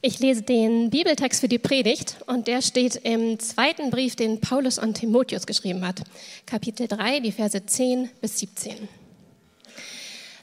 [0.00, 4.78] Ich lese den Bibeltext für die Predigt und der steht im zweiten Brief, den Paulus
[4.78, 6.02] an Timotheus geschrieben hat,
[6.46, 8.88] Kapitel 3, die Verse 10 bis 17.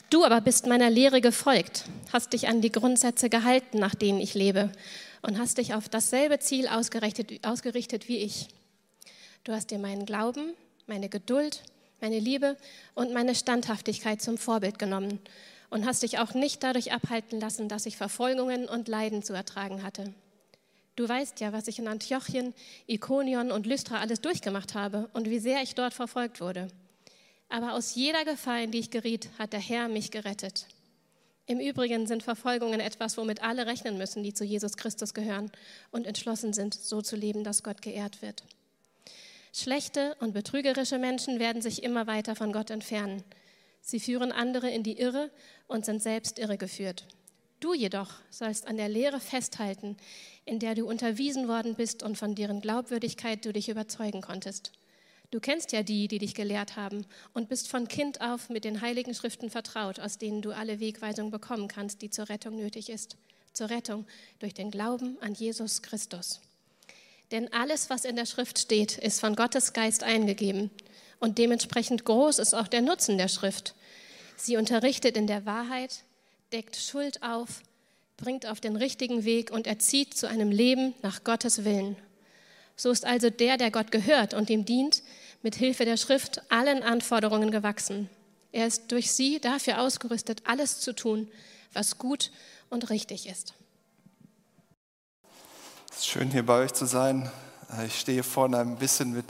[0.10, 4.34] Du aber bist meiner Lehre gefolgt, hast dich an die Grundsätze gehalten, nach denen ich
[4.34, 4.74] lebe,
[5.22, 8.50] und hast dich auf dasselbe Ziel ausgerichtet, ausgerichtet wie ich.
[9.46, 10.54] Du hast dir meinen Glauben,
[10.86, 11.64] meine Geduld,
[12.02, 12.58] meine Liebe
[12.94, 15.20] und meine Standhaftigkeit zum Vorbild genommen
[15.70, 19.84] und hast dich auch nicht dadurch abhalten lassen, dass ich Verfolgungen und Leiden zu ertragen
[19.84, 20.14] hatte.
[20.96, 22.54] Du weißt ja, was ich in Antiochien,
[22.88, 26.70] Ikonion und Lystra alles durchgemacht habe und wie sehr ich dort verfolgt wurde.
[27.50, 30.68] Aber aus jeder Gefahr, in die ich geriet, hat der Herr mich gerettet.
[31.48, 35.52] Im Übrigen sind Verfolgungen etwas, womit alle rechnen müssen, die zu Jesus Christus gehören
[35.92, 38.44] und entschlossen sind, so zu leben, dass Gott geehrt wird.
[39.54, 43.24] Schlechte und betrügerische Menschen werden sich immer weiter von Gott entfernen.
[43.88, 45.30] Sie führen andere in die Irre
[45.68, 47.06] und sind selbst irregeführt.
[47.60, 49.96] Du jedoch sollst an der Lehre festhalten,
[50.44, 54.72] in der du unterwiesen worden bist und von deren Glaubwürdigkeit du dich überzeugen konntest.
[55.30, 58.82] Du kennst ja die, die dich gelehrt haben und bist von Kind auf mit den
[58.82, 63.18] heiligen Schriften vertraut, aus denen du alle Wegweisung bekommen kannst, die zur Rettung nötig ist.
[63.54, 64.08] Zur Rettung
[64.40, 66.42] durch den Glauben an Jesus Christus.
[67.30, 70.72] Denn alles, was in der Schrift steht, ist von Gottes Geist eingegeben
[71.20, 73.74] und dementsprechend groß ist auch der Nutzen der Schrift.
[74.36, 76.04] Sie unterrichtet in der Wahrheit,
[76.52, 77.62] deckt Schuld auf,
[78.18, 81.96] bringt auf den richtigen Weg und erzieht zu einem Leben nach Gottes Willen.
[82.76, 85.02] So ist also der, der Gott gehört und ihm dient,
[85.42, 88.10] mit Hilfe der Schrift allen Anforderungen gewachsen.
[88.52, 91.30] Er ist durch sie dafür ausgerüstet, alles zu tun,
[91.74, 92.32] was gut
[92.70, 93.54] und richtig ist.
[95.92, 97.32] Es ist schön, hier bei euch zu sein.
[97.86, 99.26] Ich stehe vorne ein bisschen mit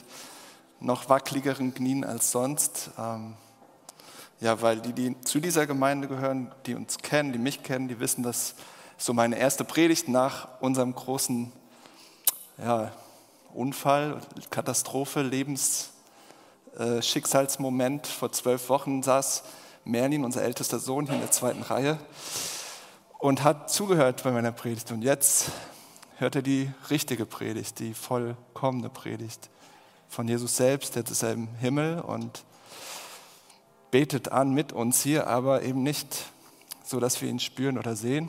[0.79, 2.91] noch wackeligeren Knien als sonst.
[4.41, 7.99] Ja, weil die, die zu dieser Gemeinde gehören, die uns kennen, die mich kennen, die
[7.99, 8.55] wissen, dass
[8.97, 11.51] so meine erste Predigt nach unserem großen
[12.57, 12.91] ja,
[13.53, 14.19] Unfall,
[14.49, 19.43] Katastrophe, Lebensschicksalsmoment äh, vor zwölf Wochen saß
[19.85, 21.97] Merlin, unser ältester Sohn, hier in der zweiten Reihe
[23.19, 24.91] und hat zugehört bei meiner Predigt.
[24.91, 25.51] Und jetzt
[26.17, 29.49] hört er die richtige Predigt, die vollkommene Predigt
[30.09, 32.43] von Jesus selbst, jetzt ist er im Himmel und
[33.95, 36.25] betet an mit uns hier, aber eben nicht
[36.83, 38.27] so, dass wir ihn spüren oder sehen,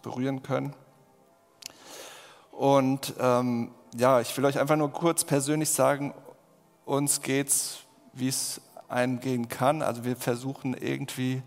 [0.00, 0.72] berühren können.
[2.52, 6.14] Und ähm, ja, ich will euch einfach nur kurz persönlich sagen,
[6.86, 7.80] uns geht's,
[8.14, 9.82] wie es einem gehen kann.
[9.82, 11.42] Also wir versuchen irgendwie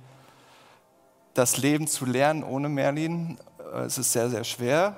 [1.34, 3.40] das Leben zu lernen ohne Merlin.
[3.88, 4.98] Es ist sehr, sehr schwer,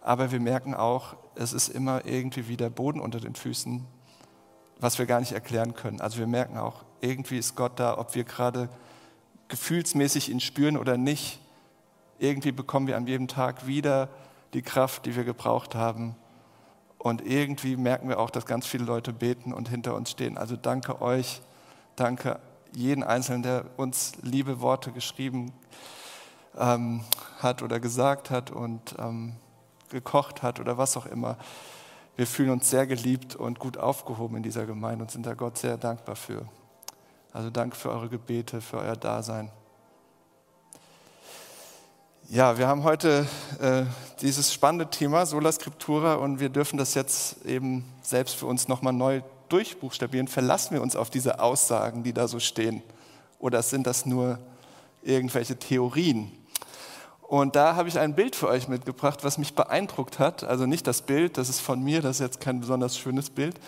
[0.00, 3.84] aber wir merken auch, es ist immer irgendwie wieder Boden unter den Füßen,
[4.78, 6.00] was wir gar nicht erklären können.
[6.00, 8.68] Also wir merken auch, irgendwie ist Gott da, ob wir gerade
[9.48, 11.40] gefühlsmäßig ihn spüren oder nicht.
[12.18, 14.08] Irgendwie bekommen wir an jedem Tag wieder
[14.54, 16.16] die Kraft, die wir gebraucht haben.
[16.98, 20.36] Und irgendwie merken wir auch, dass ganz viele Leute beten und hinter uns stehen.
[20.36, 21.40] Also danke euch,
[21.96, 22.40] danke
[22.72, 25.52] jeden Einzelnen, der uns liebe Worte geschrieben
[26.58, 27.02] ähm,
[27.38, 29.36] hat oder gesagt hat und ähm,
[29.90, 31.38] gekocht hat oder was auch immer.
[32.16, 35.56] Wir fühlen uns sehr geliebt und gut aufgehoben in dieser Gemeinde und sind da Gott
[35.56, 36.48] sehr dankbar für.
[37.32, 39.50] Also danke für eure Gebete, für euer Dasein.
[42.30, 43.26] Ja, wir haben heute
[43.60, 43.84] äh,
[44.20, 48.92] dieses spannende Thema Sola Scriptura und wir dürfen das jetzt eben selbst für uns nochmal
[48.92, 50.28] neu durchbuchstabieren.
[50.28, 52.82] Verlassen wir uns auf diese Aussagen, die da so stehen?
[53.38, 54.38] Oder sind das nur
[55.02, 56.32] irgendwelche Theorien?
[57.22, 60.44] Und da habe ich ein Bild für euch mitgebracht, was mich beeindruckt hat.
[60.44, 63.60] Also nicht das Bild, das ist von mir, das ist jetzt kein besonders schönes Bild.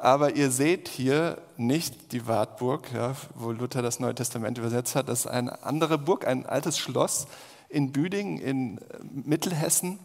[0.00, 5.08] Aber ihr seht hier nicht die Wartburg, ja, wo Luther das Neue Testament übersetzt hat.
[5.08, 7.26] Das ist eine andere Burg, ein altes Schloss
[7.68, 8.80] in Büdingen in
[9.24, 9.98] Mittelhessen.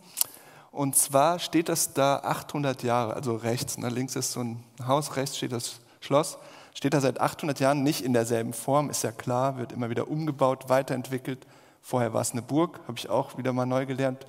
[0.72, 3.78] Und zwar steht das da 800 Jahre, also rechts.
[3.78, 6.38] Ne, links ist so ein Haus, rechts steht das Schloss.
[6.74, 10.08] Steht da seit 800 Jahren, nicht in derselben Form, ist ja klar, wird immer wieder
[10.08, 11.46] umgebaut, weiterentwickelt
[11.86, 14.26] Vorher war es eine Burg, habe ich auch wieder mal neu gelernt.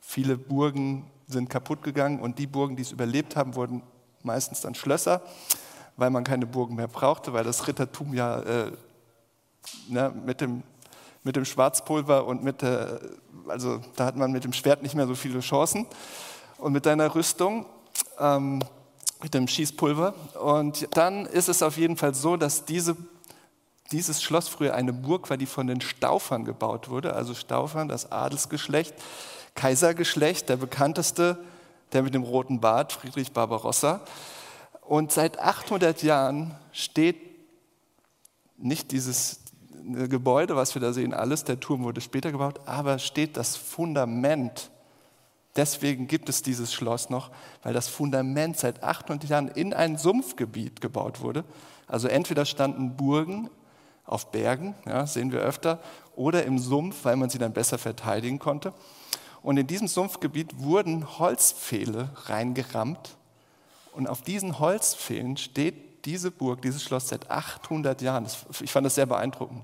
[0.00, 3.82] Viele Burgen sind kaputt gegangen und die Burgen, die es überlebt haben, wurden
[4.26, 5.22] meistens dann Schlösser,
[5.96, 8.72] weil man keine Burgen mehr brauchte, weil das Rittertum ja äh,
[9.88, 10.62] ne, mit, dem,
[11.22, 13.00] mit dem Schwarzpulver und mit der,
[13.48, 15.86] also da hat man mit dem Schwert nicht mehr so viele Chancen
[16.58, 17.66] und mit deiner Rüstung.
[18.18, 18.62] Ähm,
[19.22, 20.12] mit dem Schießpulver.
[20.42, 22.96] Und dann ist es auf jeden Fall so, dass diese
[23.92, 27.14] dieses Schloss früher eine Burg war, die von den Staufern gebaut wurde.
[27.14, 28.94] Also Staufern, das Adelsgeschlecht,
[29.54, 31.38] Kaisergeschlecht, der bekannteste,
[31.92, 34.00] der mit dem roten Bart, Friedrich Barbarossa.
[34.82, 37.16] Und seit 800 Jahren steht
[38.56, 39.40] nicht dieses,
[39.86, 44.70] Gebäude, was wir da sehen, alles, der Turm wurde später gebaut, aber steht das Fundament.
[45.54, 47.30] Deswegen gibt es dieses Schloss noch,
[47.62, 51.44] weil das Fundament seit 800 Jahren in ein Sumpfgebiet gebaut wurde.
[51.86, 53.48] Also entweder standen Burgen
[54.04, 55.80] auf Bergen, ja, sehen wir öfter,
[56.16, 58.72] oder im Sumpf, weil man sie dann besser verteidigen konnte.
[59.46, 63.16] Und in diesem Sumpfgebiet wurden Holzpfähle reingerammt.
[63.92, 68.24] Und auf diesen Holzpfählen steht diese Burg, dieses Schloss seit 800 Jahren.
[68.24, 69.62] Das, ich fand das sehr beeindruckend.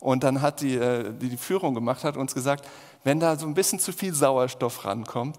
[0.00, 2.68] Und dann hat die, äh, die die Führung gemacht, hat uns gesagt,
[3.04, 5.38] wenn da so ein bisschen zu viel Sauerstoff rankommt,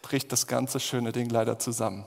[0.00, 2.06] bricht das ganze schöne Ding leider zusammen.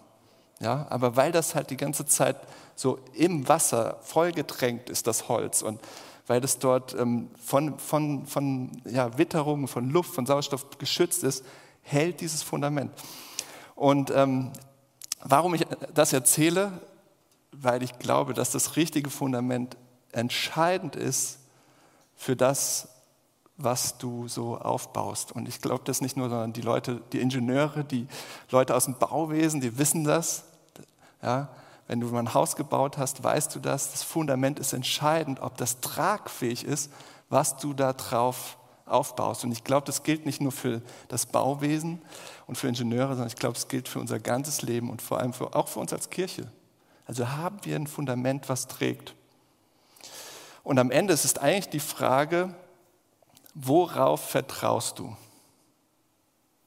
[0.60, 2.38] Ja, aber weil das halt die ganze Zeit
[2.74, 5.80] so im Wasser vollgetränkt ist, das Holz, und
[6.28, 11.44] weil das dort ähm, von, von, von ja, Witterung, von Luft, von Sauerstoff geschützt ist,
[11.81, 12.92] hält dieses Fundament.
[13.75, 14.52] Und ähm,
[15.22, 16.81] warum ich das erzähle,
[17.52, 19.78] weil ich glaube, dass das richtige Fundament
[20.12, 21.40] entscheidend ist
[22.16, 22.88] für das,
[23.58, 25.31] was du so aufbaust.
[25.31, 28.08] Und ich glaube das nicht nur, sondern die Leute, die Ingenieure, die
[28.50, 30.44] Leute aus dem Bauwesen, die wissen das.
[31.22, 31.50] Ja,
[31.88, 33.92] wenn du mal ein Haus gebaut hast, weißt du das.
[33.92, 36.92] Das Fundament ist entscheidend, ob das tragfähig ist,
[37.30, 39.44] was du da drauf aufbaust.
[39.44, 42.02] Und ich glaube, das gilt nicht nur für das Bauwesen
[42.48, 45.34] und für Ingenieure, sondern ich glaube, es gilt für unser ganzes Leben und vor allem
[45.34, 46.52] für, auch für uns als Kirche.
[47.06, 49.16] Also haben wir ein Fundament, was trägt.
[50.64, 52.56] Und am Ende ist es eigentlich die Frage,
[53.54, 55.16] worauf vertraust du?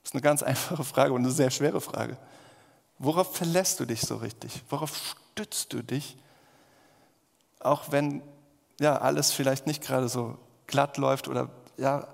[0.02, 2.16] Das ist eine ganz einfache Frage und eine sehr schwere Frage.
[2.98, 4.62] Worauf verlässt du dich so richtig?
[4.70, 6.16] Worauf stützt du dich?
[7.60, 8.22] Auch wenn
[8.80, 12.08] ja, alles vielleicht nicht gerade so glatt läuft oder ja,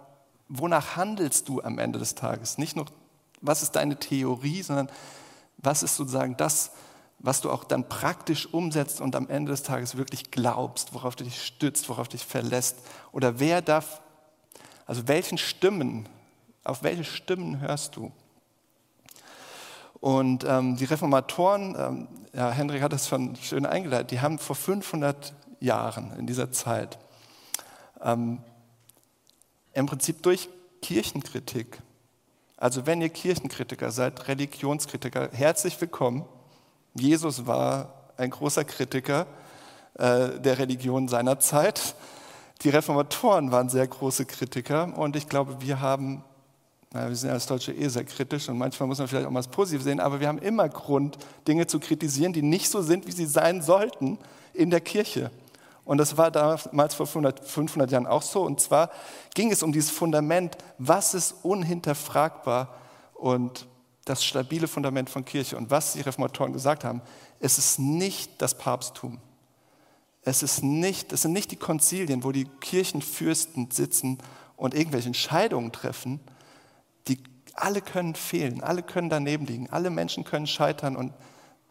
[0.49, 2.59] wonach handelst du am Ende des Tages?
[2.59, 2.87] Nicht nur,
[3.41, 4.89] was ist deine Theorie, sondern
[5.59, 6.73] was ist sozusagen das,
[7.19, 11.25] was du auch dann praktisch umsetzt und am Ende des Tages wirklich glaubst, worauf du
[11.25, 12.79] dich stützt, worauf du dich verlässt?
[13.13, 14.01] Oder wer darf,
[14.87, 16.09] also welchen Stimmen,
[16.65, 18.13] auf welche Stimmen hörst du?
[20.03, 24.57] Und ähm, die Reformatoren, ähm, ja, Hendrik hat das schon schön eingeleitet, die haben vor
[24.57, 26.99] 500 Jahren in dieser Zeit
[28.03, 28.43] ähm,
[29.73, 30.49] im Prinzip durch
[30.83, 31.81] Kirchenkritik,
[32.57, 36.25] also wenn ihr Kirchenkritiker seid, Religionskritiker, herzlich willkommen.
[36.95, 39.29] Jesus war ein großer Kritiker
[39.95, 41.95] äh, der Religion seiner Zeit.
[42.63, 46.25] Die Reformatoren waren sehr große Kritiker und ich glaube, wir haben
[46.93, 49.41] wir sind ja als Deutsche eh sehr kritisch und manchmal muss man vielleicht auch mal
[49.41, 51.17] das Positive sehen, aber wir haben immer Grund,
[51.49, 54.19] Dinge zu kritisieren, die nicht so sind, wie sie sein sollten
[54.53, 55.31] in der Kirche.
[55.85, 58.43] Und das war damals vor 500, 500 Jahren auch so.
[58.43, 58.91] Und zwar
[59.35, 62.75] ging es um dieses Fundament, was ist unhinterfragbar
[63.15, 63.67] und
[64.05, 65.57] das stabile Fundament von Kirche.
[65.57, 67.03] Und was die Reformatoren gesagt haben,
[67.41, 69.19] es ist nicht das Papsttum.
[70.23, 74.19] Es, ist nicht, es sind nicht die Konzilien, wo die Kirchenfürsten sitzen
[74.57, 76.21] und irgendwelche Entscheidungen treffen,
[77.55, 81.13] alle können fehlen, alle können daneben liegen, alle Menschen können scheitern und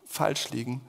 [0.06, 0.82] falsch liegen.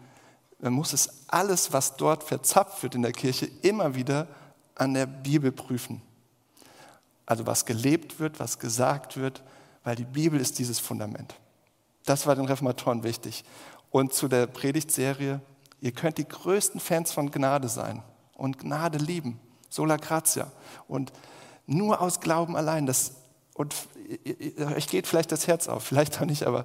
[0.58, 4.28] Man muss es alles, was dort verzapft wird in der Kirche, immer wieder
[4.74, 6.02] an der Bibel prüfen.
[7.26, 9.42] Also was gelebt wird, was gesagt wird,
[9.84, 11.34] weil die Bibel ist dieses Fundament.
[12.04, 13.44] Das war den Reformatoren wichtig.
[13.90, 15.40] Und zu der Predigtserie,
[15.80, 18.02] ihr könnt die größten Fans von Gnade sein
[18.34, 20.50] und Gnade lieben, sola gratia.
[20.88, 21.12] Und
[21.66, 23.12] nur aus Glauben allein, das
[23.54, 23.74] und
[24.74, 26.64] euch geht vielleicht das Herz auf, vielleicht auch nicht, aber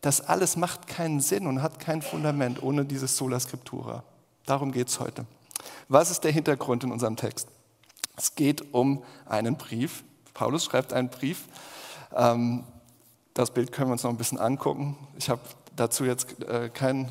[0.00, 4.02] das alles macht keinen Sinn und hat kein Fundament ohne dieses Sola Scriptura.
[4.46, 5.26] Darum geht es heute.
[5.88, 7.48] Was ist der Hintergrund in unserem Text?
[8.16, 10.04] Es geht um einen Brief.
[10.34, 11.44] Paulus schreibt einen Brief.
[12.14, 12.64] Ähm,
[13.34, 14.96] das Bild können wir uns noch ein bisschen angucken.
[15.16, 15.40] Ich habe
[15.76, 17.10] dazu jetzt äh, kein,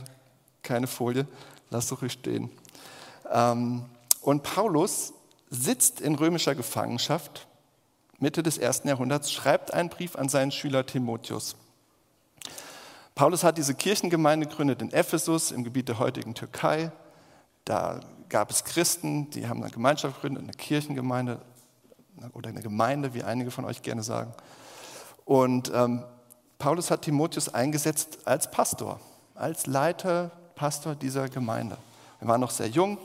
[0.61, 1.27] keine Folie.
[1.69, 2.49] Lass doch ruhig stehen.
[3.31, 3.85] Ähm,
[4.21, 5.13] und Paulus
[5.49, 7.47] sitzt in römischer Gefangenschaft
[8.21, 11.55] Mitte des ersten Jahrhunderts, schreibt einen Brief an seinen Schüler Timotheus.
[13.15, 16.91] Paulus hat diese Kirchengemeinde gegründet in Ephesus im Gebiet der heutigen Türkei.
[17.65, 17.99] Da
[18.29, 21.41] gab es Christen, die haben eine Gemeinschaft gegründet, eine Kirchengemeinde
[22.33, 24.33] oder eine Gemeinde, wie einige von euch gerne sagen.
[25.25, 26.03] Und ähm,
[26.59, 28.99] Paulus hat Timotheus eingesetzt als Pastor,
[29.33, 31.75] als Leiter, Pastor dieser Gemeinde.
[32.19, 32.99] Er war noch sehr jung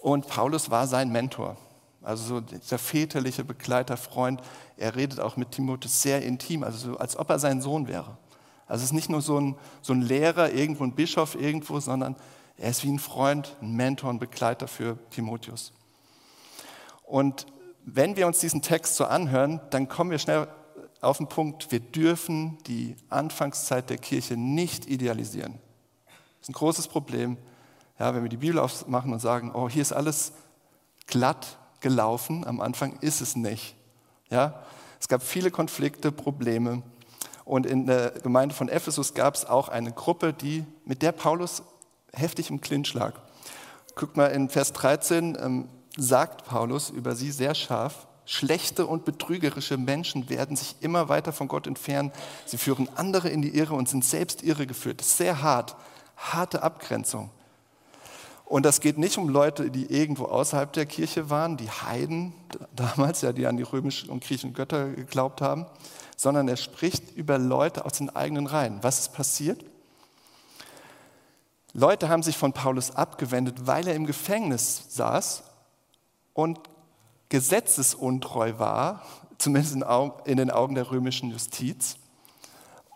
[0.00, 1.56] und Paulus war sein Mentor.
[2.02, 4.40] Also so dieser väterliche Begleiter, Freund,
[4.76, 8.18] er redet auch mit Timotheus sehr intim, also so, als ob er sein Sohn wäre.
[8.66, 12.16] Also es ist nicht nur so ein, so ein Lehrer, irgendwo ein Bischof irgendwo, sondern
[12.56, 15.72] er ist wie ein Freund, ein Mentor, ein Begleiter für Timotheus.
[17.04, 17.46] Und
[17.84, 20.48] wenn wir uns diesen Text so anhören, dann kommen wir schnell
[21.00, 25.58] auf den Punkt, wir dürfen die Anfangszeit der Kirche nicht idealisieren.
[26.38, 27.36] Das ist ein großes Problem,
[27.98, 30.32] ja, wenn wir die Bibel aufmachen und sagen, oh, hier ist alles
[31.06, 32.46] glatt gelaufen.
[32.46, 33.76] Am Anfang ist es nicht.
[34.30, 34.62] Ja?
[34.98, 36.82] Es gab viele Konflikte, Probleme.
[37.44, 41.62] Und in der Gemeinde von Ephesus gab es auch eine Gruppe, die, mit der Paulus
[42.12, 43.14] heftig im Clinch lag.
[43.94, 49.76] Guckt mal in Vers 13, ähm, sagt Paulus über sie sehr scharf, schlechte und betrügerische
[49.76, 52.12] Menschen werden sich immer weiter von Gott entfernen.
[52.46, 55.00] Sie führen andere in die Irre und sind selbst irregeführt.
[55.00, 55.76] Das ist sehr hart,
[56.16, 57.30] harte Abgrenzung.
[58.52, 62.34] Und das geht nicht um Leute, die irgendwo außerhalb der Kirche waren, die Heiden
[62.76, 65.64] damals, ja, die an die römischen und griechischen Götter geglaubt haben,
[66.18, 68.80] sondern er spricht über Leute aus den eigenen Reihen.
[68.82, 69.64] Was ist passiert?
[71.72, 75.44] Leute haben sich von Paulus abgewendet, weil er im Gefängnis saß
[76.34, 76.60] und
[77.30, 79.00] gesetzesuntreu war,
[79.38, 79.76] zumindest
[80.26, 81.96] in den Augen der römischen Justiz.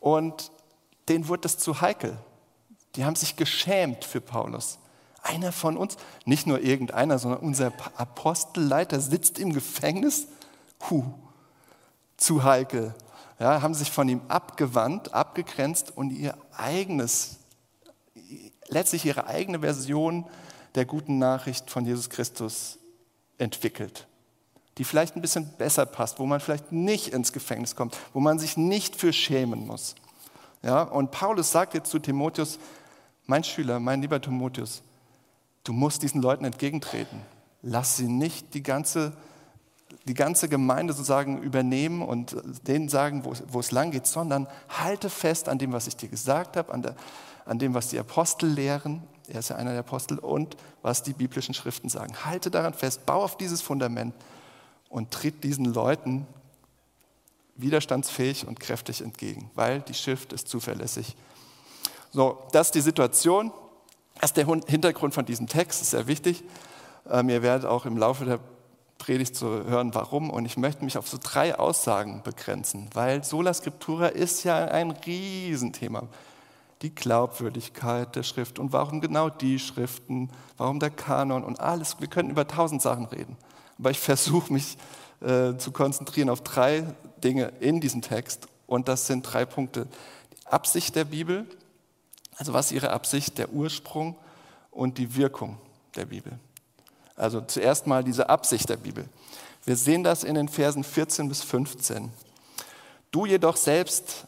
[0.00, 0.52] Und
[1.08, 2.18] denen wurde das zu heikel.
[2.94, 4.80] Die haben sich geschämt für Paulus.
[5.26, 10.28] Einer von uns, nicht nur irgendeiner, sondern unser Apostelleiter sitzt im Gefängnis.
[10.88, 11.04] Huh,
[12.16, 12.94] zu heikel.
[13.38, 17.38] Ja, haben sich von ihm abgewandt, abgegrenzt und ihr eigenes,
[18.68, 20.26] letztlich ihre eigene Version
[20.74, 22.78] der guten Nachricht von Jesus Christus
[23.36, 24.06] entwickelt,
[24.78, 28.38] die vielleicht ein bisschen besser passt, wo man vielleicht nicht ins Gefängnis kommt, wo man
[28.38, 29.96] sich nicht für schämen muss.
[30.62, 32.58] Ja, und Paulus sagt jetzt zu Timotheus,
[33.26, 34.82] mein Schüler, mein lieber Timotheus,
[35.68, 37.20] du musst diesen Leuten entgegentreten.
[37.62, 39.12] Lass sie nicht die ganze,
[40.06, 45.10] die ganze Gemeinde sozusagen übernehmen und denen sagen, wo, wo es lang geht, sondern halte
[45.10, 46.94] fest an dem, was ich dir gesagt habe, an, der,
[47.44, 51.12] an dem, was die Apostel lehren er ist ja einer der Apostel, und was die
[51.12, 52.14] biblischen Schriften sagen.
[52.24, 54.14] Halte daran fest, bau auf dieses Fundament
[54.88, 56.26] und tritt diesen Leuten
[57.56, 61.16] widerstandsfähig und kräftig entgegen, weil die Schrift ist zuverlässig.
[62.12, 63.52] So, das ist die Situation.
[64.20, 66.42] Das ist der Hintergrund von diesem Text, ist sehr wichtig.
[67.10, 68.40] Ähm, ihr werdet auch im Laufe der
[68.98, 70.30] Predigt zu hören, warum.
[70.30, 74.90] Und ich möchte mich auf so drei Aussagen begrenzen, weil Sola Scriptura ist ja ein
[74.90, 76.04] Riesenthema
[76.82, 81.96] die Glaubwürdigkeit der Schrift und warum genau die Schriften, warum der Kanon und alles.
[82.00, 83.36] Wir können über tausend Sachen reden.
[83.78, 84.76] Aber ich versuche mich
[85.20, 86.84] äh, zu konzentrieren auf drei
[87.24, 89.86] Dinge in diesem Text und das sind drei Punkte.
[90.32, 91.46] Die Absicht der Bibel,
[92.36, 94.16] also was ist ihre Absicht, der Ursprung
[94.70, 95.58] und die Wirkung
[95.94, 96.38] der Bibel.
[97.14, 99.08] Also zuerst mal diese Absicht der Bibel.
[99.64, 102.10] Wir sehen das in den Versen 14 bis 15.
[103.10, 104.26] Du jedoch selbst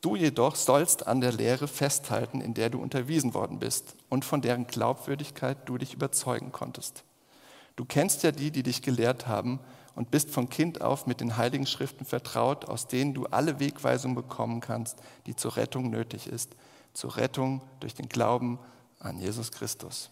[0.00, 4.40] Du jedoch sollst an der Lehre festhalten, in der du unterwiesen worden bist und von
[4.40, 7.02] deren Glaubwürdigkeit du dich überzeugen konntest.
[7.74, 9.58] Du kennst ja die, die dich gelehrt haben
[9.96, 14.14] und bist von Kind auf mit den heiligen Schriften vertraut, aus denen du alle Wegweisung
[14.14, 16.54] bekommen kannst, die zur Rettung nötig ist,
[16.92, 18.58] zur Rettung durch den Glauben
[18.98, 20.10] an Jesus Christus.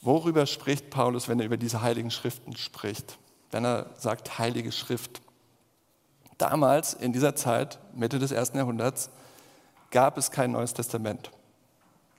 [0.00, 3.18] Worüber spricht Paulus, wenn er über diese heiligen Schriften spricht?
[3.50, 5.20] Wenn er sagt heilige Schrift.
[6.36, 9.10] Damals, in dieser Zeit, Mitte des ersten Jahrhunderts,
[9.90, 11.30] gab es kein Neues Testament.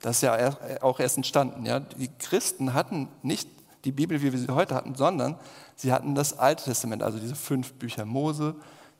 [0.02, 1.64] Das ist ja auch erst entstanden.
[1.64, 1.80] Ja?
[1.80, 3.48] Die Christen hatten nicht
[3.84, 5.38] die Bibel, wie wir sie heute hatten, sondern
[5.76, 8.54] sie hatten das Alte Testament, also diese fünf Bücher Mose,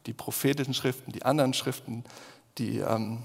[0.07, 2.05] die prophetischen Schriften, die anderen Schriften,
[2.59, 3.23] die, ähm,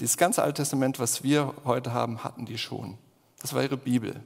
[0.00, 2.98] dieses ganze Alte Testament, was wir heute haben, hatten die schon.
[3.40, 4.22] Das war ihre Bibel.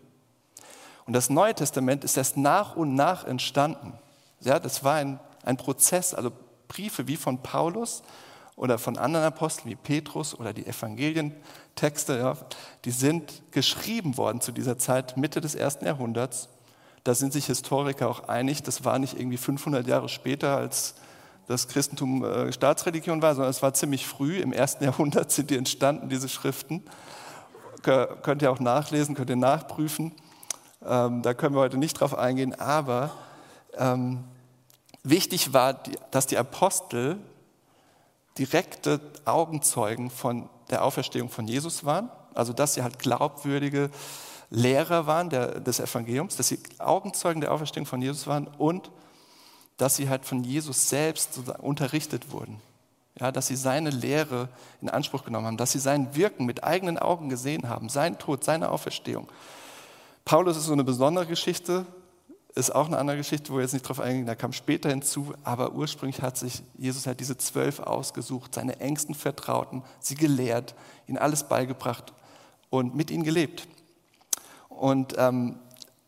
[1.06, 3.94] Und das Neue Testament ist erst nach und nach entstanden.
[4.40, 6.14] Ja, das war ein, ein Prozess.
[6.14, 6.32] Also
[6.68, 8.02] Briefe wie von Paulus
[8.56, 12.36] oder von anderen Aposteln wie Petrus oder die Evangelientexte, ja,
[12.84, 16.48] die sind geschrieben worden zu dieser Zeit, Mitte des ersten Jahrhunderts.
[17.04, 20.94] Da sind sich Historiker auch einig, das war nicht irgendwie 500 Jahre später, als
[21.48, 25.56] das Christentum äh, Staatsreligion war, sondern es war ziemlich früh, im ersten Jahrhundert sind die
[25.56, 26.84] entstanden, diese Schriften.
[27.82, 30.12] Könnt ihr auch nachlesen, könnt ihr nachprüfen.
[30.84, 33.12] Ähm, da können wir heute nicht drauf eingehen, aber
[33.76, 34.24] ähm,
[35.08, 35.74] Wichtig war,
[36.10, 37.18] dass die Apostel
[38.36, 43.90] direkte Augenzeugen von der Auferstehung von Jesus waren, also dass sie halt glaubwürdige
[44.50, 48.90] Lehrer waren der, des Evangeliums, dass sie Augenzeugen der Auferstehung von Jesus waren und
[49.78, 52.60] dass sie halt von Jesus selbst unterrichtet wurden.
[53.18, 54.48] Ja, dass sie seine Lehre
[54.80, 58.44] in Anspruch genommen haben, dass sie sein Wirken mit eigenen Augen gesehen haben, sein Tod,
[58.44, 59.28] seine Auferstehung.
[60.24, 61.84] Paulus ist so eine besondere Geschichte,
[62.54, 65.32] ist auch eine andere Geschichte, wo wir jetzt nicht drauf eingehen, da kam später hinzu,
[65.42, 70.74] aber ursprünglich hat sich Jesus halt diese zwölf ausgesucht, seine engsten Vertrauten, sie gelehrt,
[71.06, 72.12] ihnen alles beigebracht
[72.70, 73.66] und mit ihnen gelebt.
[74.68, 75.58] Und ähm,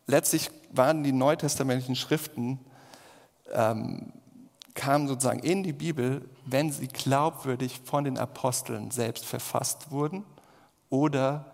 [0.07, 2.61] letztlich waren die neutestamentlichen Schriften,
[3.53, 4.13] ähm,
[4.75, 10.25] kamen sozusagen in die Bibel, wenn sie glaubwürdig von den Aposteln selbst verfasst wurden
[10.89, 11.53] oder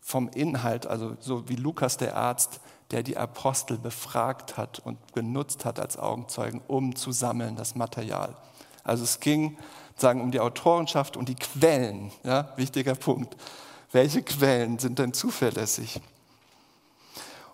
[0.00, 5.64] vom Inhalt, also so wie Lukas der Arzt, der die Apostel befragt hat und benutzt
[5.64, 8.36] hat als Augenzeugen, um zu sammeln das Material.
[8.82, 9.56] Also es ging
[9.96, 12.10] sagen um die Autorenschaft und die Quellen.
[12.24, 13.36] Ja, wichtiger Punkt.
[13.92, 16.00] Welche Quellen sind denn zuverlässig?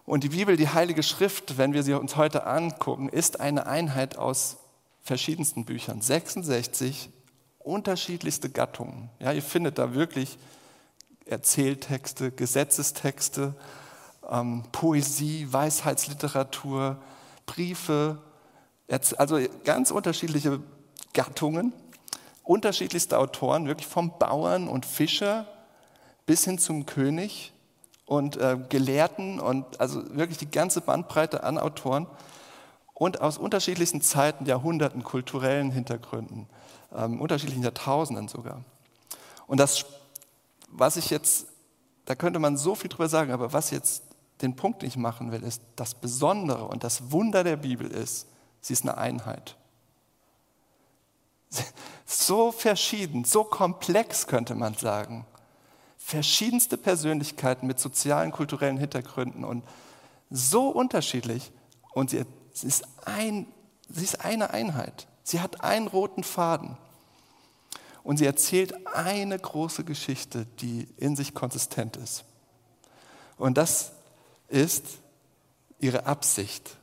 [0.06, 4.16] Und die Bibel, die Heilige Schrift, wenn wir sie uns heute angucken, ist eine Einheit
[4.16, 4.58] aus
[5.02, 6.00] verschiedensten Büchern.
[6.00, 7.10] 66
[7.58, 9.10] unterschiedlichste Gattungen.
[9.18, 10.38] Ja, ihr findet da wirklich
[11.24, 13.56] Erzähltexte, Gesetzestexte,
[14.30, 16.98] ähm, Poesie, Weisheitsliteratur,
[17.44, 18.22] Briefe,
[19.16, 20.60] also ganz unterschiedliche
[21.14, 21.72] Gattungen,
[22.44, 25.48] unterschiedlichste Autoren, wirklich vom Bauern und Fischer
[26.26, 27.52] bis hin zum König
[28.06, 32.06] und äh, Gelehrten und also wirklich die ganze Bandbreite an Autoren
[32.94, 36.48] und aus unterschiedlichsten Zeiten, Jahrhunderten, kulturellen Hintergründen,
[36.94, 38.62] ähm, unterschiedlichen Jahrtausenden sogar.
[39.48, 39.84] Und das,
[40.68, 41.48] was ich jetzt,
[42.04, 44.04] da könnte man so viel drüber sagen, aber was jetzt
[44.40, 48.28] den Punkt nicht machen will, ist, das Besondere und das Wunder der Bibel ist,
[48.60, 49.56] sie ist eine Einheit.
[52.08, 55.26] So verschieden, so komplex könnte man sagen
[56.06, 59.64] verschiedenste Persönlichkeiten mit sozialen, kulturellen Hintergründen und
[60.30, 61.50] so unterschiedlich.
[61.94, 62.24] Und sie,
[62.62, 63.48] ist ein,
[63.88, 65.08] sie ist eine Einheit.
[65.24, 66.76] Sie hat einen roten Faden.
[68.04, 72.24] Und sie erzählt eine große Geschichte, die in sich konsistent ist.
[73.36, 73.90] Und das
[74.46, 74.84] ist
[75.80, 76.76] ihre Absicht.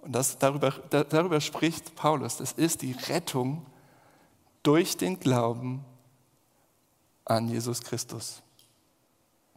[0.00, 2.36] Und das, darüber, darüber spricht Paulus.
[2.36, 3.64] Das ist die Rettung
[4.62, 5.82] durch den Glauben
[7.24, 8.42] an Jesus Christus.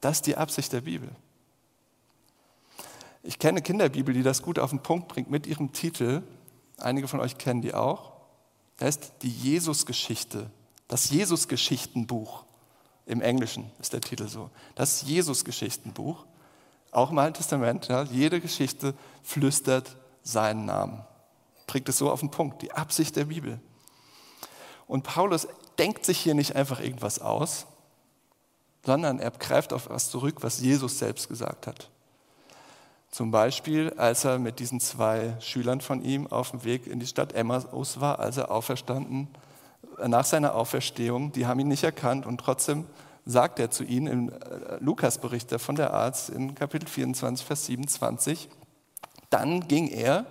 [0.02, 1.10] Das ist die Absicht der Bibel.
[3.24, 6.24] Ich kenne Kinderbibel, die das gut auf den Punkt bringt mit ihrem Titel.
[6.78, 8.14] Einige von euch kennen die auch.
[8.78, 10.50] Das ist die Jesusgeschichte,
[10.88, 12.46] das Jesusgeschichtenbuch.
[13.06, 14.52] Im Englischen ist der Titel so.
[14.76, 16.26] Das Jesusgeschichtenbuch,
[16.92, 17.88] auch im Alten Testament.
[17.88, 21.04] Ja, jede Geschichte flüstert seinen Namen.
[21.68, 23.60] Bringt es so auf den Punkt, die Absicht der Bibel.
[24.88, 27.68] Und Paulus denkt sich hier nicht einfach irgendwas aus,
[28.86, 31.90] sondern er greift auf etwas zurück, was Jesus selbst gesagt hat.
[33.12, 37.08] Zum Beispiel, als er mit diesen zwei Schülern von ihm auf dem Weg in die
[37.08, 39.28] Stadt Emmaus war, als er auferstanden,
[40.08, 42.86] nach seiner Auferstehung, die haben ihn nicht erkannt und trotzdem
[43.26, 48.50] sagt er zu ihnen im äh, Lukas-Bericht von der Arzt in Kapitel 24, Vers 27,
[49.30, 50.26] dann ging er,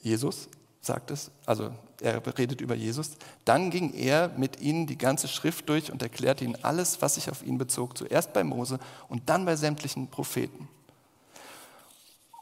[0.00, 0.48] Jesus
[0.80, 3.12] sagt es, also er redet über Jesus,
[3.44, 7.30] dann ging er mit ihnen die ganze Schrift durch und erklärte ihnen alles, was sich
[7.30, 8.78] auf ihn bezog, zuerst bei Mose
[9.08, 10.68] und dann bei sämtlichen Propheten.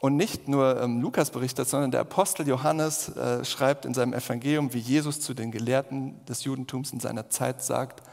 [0.01, 4.73] Und nicht nur ähm, Lukas berichtet, sondern der Apostel Johannes äh, schreibt in seinem Evangelium,
[4.73, 8.03] wie Jesus zu den Gelehrten des Judentums in seiner Zeit sagt,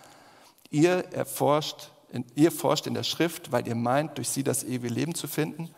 [0.70, 1.90] ihr, erforscht,
[2.34, 5.68] ihr forscht in der Schrift, weil ihr meint, durch sie das ewige Leben zu finden,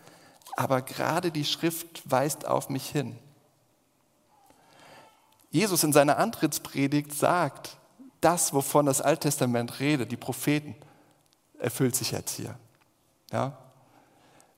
[0.56, 3.16] aber gerade die Schrift weist auf mich hin.
[5.54, 7.76] Jesus in seiner Antrittspredigt sagt,
[8.20, 10.74] das, wovon das Alttestament redet, die Propheten,
[11.60, 12.58] erfüllt sich jetzt hier.
[13.30, 13.56] Ja?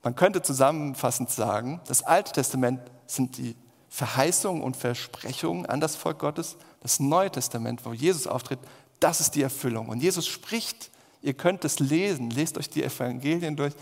[0.03, 3.57] Man könnte zusammenfassend sagen, das Alte Testament sind die
[3.91, 6.57] Verheißungen und Versprechungen an das Volk Gottes.
[6.81, 8.61] Das Neue Testament, wo Jesus auftritt,
[8.99, 9.91] das ist die Erfüllung.
[9.91, 13.75] Und Jesus spricht, ihr könnt es lesen, lest euch die Evangelien durch,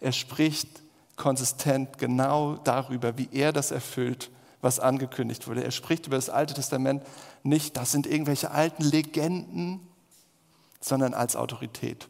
[0.00, 0.80] er spricht
[1.16, 4.30] konsistent genau darüber, wie er das erfüllt
[4.62, 5.62] was angekündigt wurde.
[5.62, 7.02] Er spricht über das Alte Testament
[7.42, 9.80] nicht, das sind irgendwelche alten Legenden,
[10.80, 12.08] sondern als Autorität.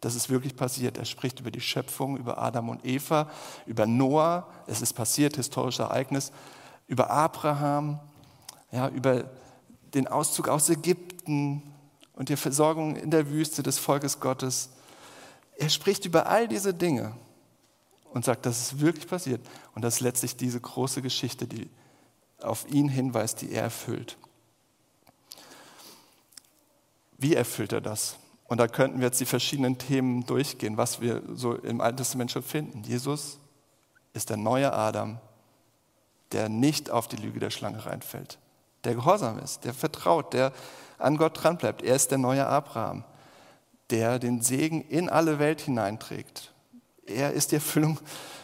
[0.00, 0.98] Das ist wirklich passiert.
[0.98, 3.28] Er spricht über die Schöpfung, über Adam und Eva,
[3.66, 6.32] über Noah, es ist passiert, historisches Ereignis,
[6.86, 7.98] über Abraham,
[8.70, 9.24] ja, über
[9.94, 11.62] den Auszug aus Ägypten
[12.12, 14.70] und die Versorgung in der Wüste des Volkes Gottes.
[15.56, 17.14] Er spricht über all diese Dinge
[18.12, 19.40] und sagt, das ist wirklich passiert.
[19.74, 21.68] Und das ist letztlich diese große Geschichte, die
[22.40, 24.16] auf ihn hinweist, die er erfüllt.
[27.18, 28.16] Wie erfüllt er das?
[28.46, 32.30] Und da könnten wir jetzt die verschiedenen Themen durchgehen, was wir so im Alten Testament
[32.30, 32.82] schon finden.
[32.84, 33.38] Jesus
[34.12, 35.18] ist der neue Adam,
[36.32, 38.38] der nicht auf die Lüge der Schlange reinfällt,
[38.84, 40.52] der gehorsam ist, der vertraut, der
[40.98, 41.82] an Gott dranbleibt.
[41.82, 43.04] Er ist der neue Abraham,
[43.90, 46.53] der den Segen in alle Welt hineinträgt
[47.06, 47.98] er ist die Erfüllung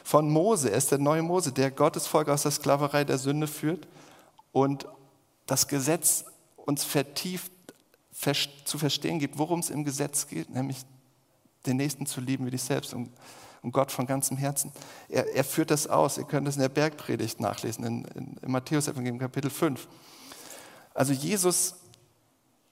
[0.05, 0.71] von Mose.
[0.71, 3.87] Er ist der neue Mose, der Gottes Volk aus der Sklaverei der Sünde führt
[4.53, 4.87] und
[5.47, 6.25] das Gesetz
[6.57, 7.53] uns vertieft
[8.65, 10.79] zu verstehen gibt, worum es im Gesetz geht, nämlich
[11.67, 13.11] den Nächsten zu lieben wie dich selbst und,
[13.73, 14.73] Gott von ganzem Herzen.
[15.11, 16.17] Er, er, führt das aus.
[16.17, 19.87] Ihr könnt das in der Bergpredigt nachlesen, in, in, in Matthäus Evangelium Kapitel 5.
[20.95, 21.75] Also Jesus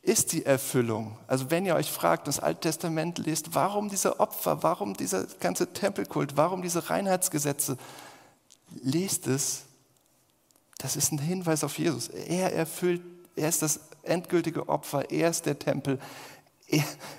[0.03, 1.19] ist die Erfüllung.
[1.27, 5.73] Also wenn ihr euch fragt, das Alte Testament lest, warum diese Opfer, warum dieser ganze
[5.73, 7.77] Tempelkult, warum diese Reinheitsgesetze,
[8.83, 9.63] lest es,
[10.79, 12.09] das ist ein Hinweis auf Jesus.
[12.09, 13.03] Er erfüllt,
[13.35, 15.99] er ist das endgültige Opfer, er ist der Tempel.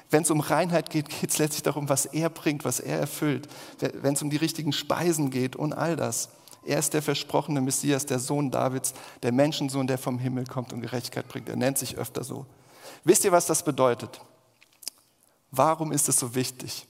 [0.10, 3.48] Wenn es um Reinheit geht, geht es letztlich darum, was er bringt, was er erfüllt.
[3.80, 6.30] Wenn es um die richtigen Speisen geht und all das.
[6.66, 10.82] Er ist der versprochene Messias, der Sohn Davids, der Menschensohn, der vom Himmel kommt und
[10.82, 11.50] Gerechtigkeit bringt.
[11.50, 12.46] Er nennt sich öfter so.
[13.04, 14.22] Wisst ihr, was das bedeutet?
[15.52, 16.88] Warum ist es so wichtig?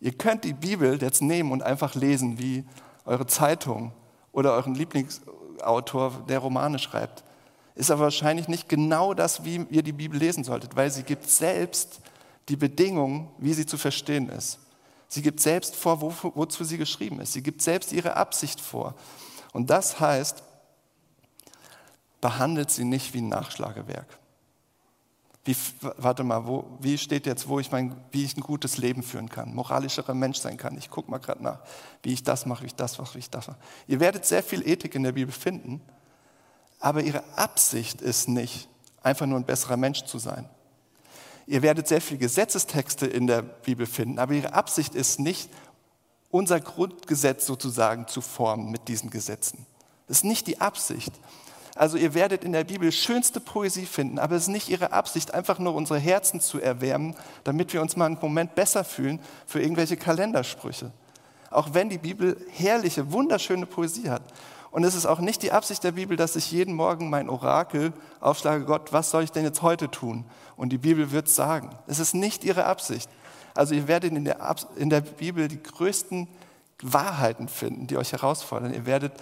[0.00, 2.64] Ihr könnt die Bibel jetzt nehmen und einfach lesen, wie
[3.04, 3.92] eure Zeitung
[4.32, 7.22] oder euren Lieblingsautor, der Romane schreibt.
[7.74, 11.28] Ist aber wahrscheinlich nicht genau das, wie ihr die Bibel lesen solltet, weil sie gibt
[11.28, 12.00] selbst
[12.48, 14.58] die Bedingungen, wie sie zu verstehen ist.
[15.08, 17.32] Sie gibt selbst vor, wo, wozu sie geschrieben ist.
[17.32, 18.94] Sie gibt selbst ihre Absicht vor.
[19.52, 20.42] Und das heißt,
[22.20, 24.06] behandelt sie nicht wie ein Nachschlagewerk.
[25.44, 25.56] Wie,
[25.96, 29.30] warte mal, wo, wie steht jetzt, wo ich mein, wie ich ein gutes Leben führen
[29.30, 30.76] kann, moralischerer Mensch sein kann.
[30.76, 31.60] Ich gucke mal gerade nach,
[32.02, 33.58] wie ich das mache, wie ich das mache, wie ich das mache.
[33.86, 35.80] Ihr werdet sehr viel Ethik in der Bibel finden,
[36.78, 38.68] aber ihre Absicht ist nicht,
[39.02, 40.48] einfach nur ein besserer Mensch zu sein.
[41.46, 45.48] Ihr werdet sehr viele Gesetzestexte in der Bibel finden, aber ihre Absicht ist nicht,
[46.30, 49.66] unser Grundgesetz sozusagen zu formen mit diesen Gesetzen.
[50.06, 51.12] Das ist nicht die Absicht.
[51.76, 55.34] Also ihr werdet in der Bibel schönste Poesie finden, aber es ist nicht ihre Absicht,
[55.34, 59.60] einfach nur unsere Herzen zu erwärmen, damit wir uns mal einen Moment besser fühlen für
[59.60, 60.90] irgendwelche Kalendersprüche.
[61.50, 64.22] Auch wenn die Bibel herrliche, wunderschöne Poesie hat.
[64.70, 67.92] Und es ist auch nicht die Absicht der Bibel, dass ich jeden Morgen mein Orakel
[68.20, 70.24] aufschlage, Gott, was soll ich denn jetzt heute tun?
[70.56, 71.70] Und die Bibel wird sagen.
[71.88, 73.10] Es ist nicht ihre Absicht.
[73.54, 76.28] Also ihr werdet in der, in der Bibel die größten
[76.82, 78.72] Wahrheiten finden, die euch herausfordern.
[78.72, 79.12] Ihr werdet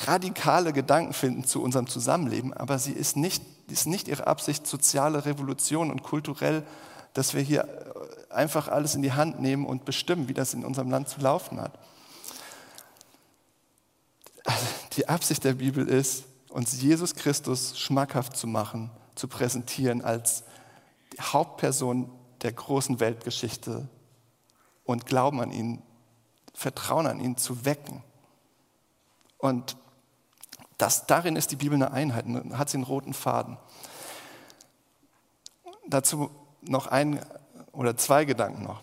[0.00, 5.24] radikale Gedanken finden zu unserem Zusammenleben, aber sie ist nicht, ist nicht ihre Absicht, soziale
[5.24, 6.64] Revolution und kulturell,
[7.14, 7.68] dass wir hier
[8.30, 11.60] einfach alles in die Hand nehmen und bestimmen, wie das in unserem Land zu laufen
[11.60, 11.78] hat
[14.96, 20.44] die Absicht der Bibel ist, uns Jesus Christus schmackhaft zu machen, zu präsentieren als
[21.20, 22.10] Hauptperson
[22.42, 23.88] der großen Weltgeschichte
[24.84, 25.82] und Glauben an ihn,
[26.54, 28.02] Vertrauen an ihn zu wecken.
[29.42, 29.76] Und
[30.78, 33.58] das, darin ist die Bibel eine Einheit, hat sie einen roten Faden.
[35.88, 37.20] Dazu noch ein
[37.72, 38.82] oder zwei Gedanken noch.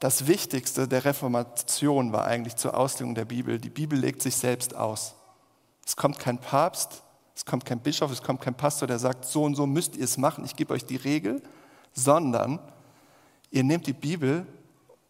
[0.00, 3.58] Das Wichtigste der Reformation war eigentlich zur Auslegung der Bibel.
[3.58, 5.14] Die Bibel legt sich selbst aus.
[5.86, 7.02] Es kommt kein Papst,
[7.34, 10.04] es kommt kein Bischof, es kommt kein Pastor, der sagt, so und so müsst ihr
[10.04, 11.42] es machen, ich gebe euch die Regel,
[11.92, 12.60] sondern
[13.50, 14.46] ihr nehmt die Bibel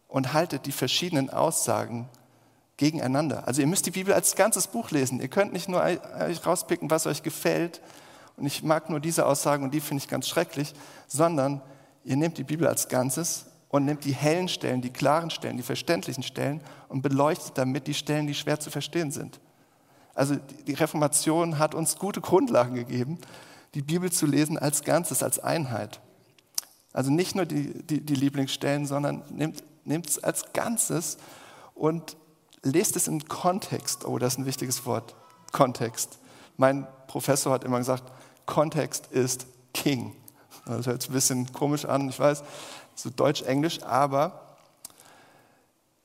[0.09, 2.09] und haltet die verschiedenen Aussagen
[2.77, 3.47] gegeneinander.
[3.47, 5.19] Also ihr müsst die Bibel als ganzes Buch lesen.
[5.19, 7.81] Ihr könnt nicht nur euch rauspicken, was euch gefällt
[8.37, 10.73] und ich mag nur diese Aussagen und die finde ich ganz schrecklich,
[11.07, 11.61] sondern
[12.03, 15.63] ihr nehmt die Bibel als Ganzes und nimmt die hellen Stellen, die klaren Stellen, die
[15.63, 19.39] verständlichen Stellen und beleuchtet damit die Stellen, die schwer zu verstehen sind.
[20.13, 23.17] Also die Reformation hat uns gute Grundlagen gegeben,
[23.73, 25.99] die Bibel zu lesen als Ganzes, als Einheit.
[26.93, 31.17] Also nicht nur die, die, die Lieblingsstellen, sondern nimmt es als Ganzes
[31.75, 32.17] und
[32.63, 34.05] lest es im Kontext.
[34.05, 35.15] Oh, das ist ein wichtiges Wort.
[35.51, 36.19] Kontext.
[36.57, 38.11] Mein Professor hat immer gesagt,
[38.45, 40.15] Kontext ist King.
[40.65, 42.43] Das hört sich ein bisschen komisch an, ich weiß,
[42.95, 44.57] so Deutsch-Englisch, aber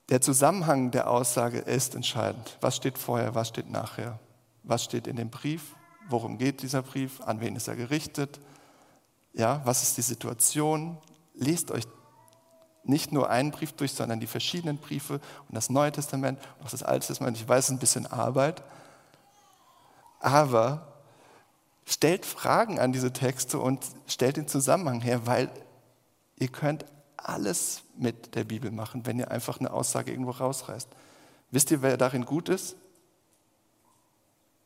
[0.09, 2.59] der Zusammenhang der Aussage ist entscheidend.
[2.61, 4.19] Was steht vorher, was steht nachher?
[4.63, 5.75] Was steht in dem Brief?
[6.09, 7.21] Worum geht dieser Brief?
[7.23, 8.41] An wen ist er gerichtet?
[9.33, 10.99] Ja, was ist die Situation?
[11.35, 11.85] Lest euch
[12.85, 15.15] nicht nur einen Brief durch, sondern die verschiedenen Briefe
[15.49, 17.37] und das Neue Testament und auch das Alte Testament.
[17.37, 18.63] Ich weiß, es ist ein bisschen Arbeit,
[20.21, 20.87] aber
[21.85, 25.51] stellt Fragen an diese Texte und stellt den Zusammenhang her, weil
[26.43, 26.85] Ihr könnt
[27.17, 30.89] alles mit der Bibel machen, wenn ihr einfach eine Aussage irgendwo rausreißt.
[31.53, 32.75] Wisst ihr, wer darin gut ist?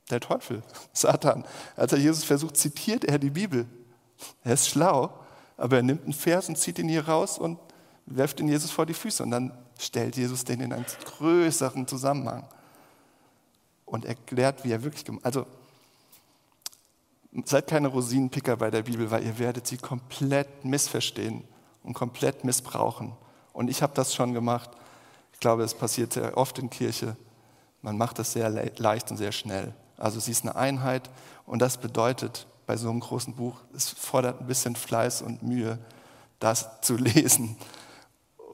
[0.09, 0.62] Der Teufel,
[0.94, 1.44] Satan.
[1.76, 3.66] Als er Jesus versucht, zitiert er die Bibel.
[4.42, 5.12] Er ist schlau,
[5.59, 7.59] aber er nimmt einen Vers und zieht ihn hier raus und
[8.07, 9.23] werft ihn Jesus vor die Füße.
[9.23, 12.45] Und dann stellt Jesus den in einen größeren Zusammenhang
[13.85, 15.47] und erklärt, wie er wirklich gemacht Also,
[17.45, 21.45] seid keine Rosinenpicker bei der Bibel, weil ihr werdet sie komplett missverstehen
[21.83, 23.12] und komplett missbrauchen.
[23.53, 24.71] Und ich habe das schon gemacht.
[25.33, 27.16] Ich glaube, es passiert sehr oft in Kirche.
[27.83, 29.75] Man macht das sehr leicht und sehr schnell.
[29.97, 31.11] Also sie ist eine Einheit
[31.47, 35.79] und das bedeutet bei so einem großen Buch, es fordert ein bisschen Fleiß und Mühe,
[36.40, 37.57] das zu lesen.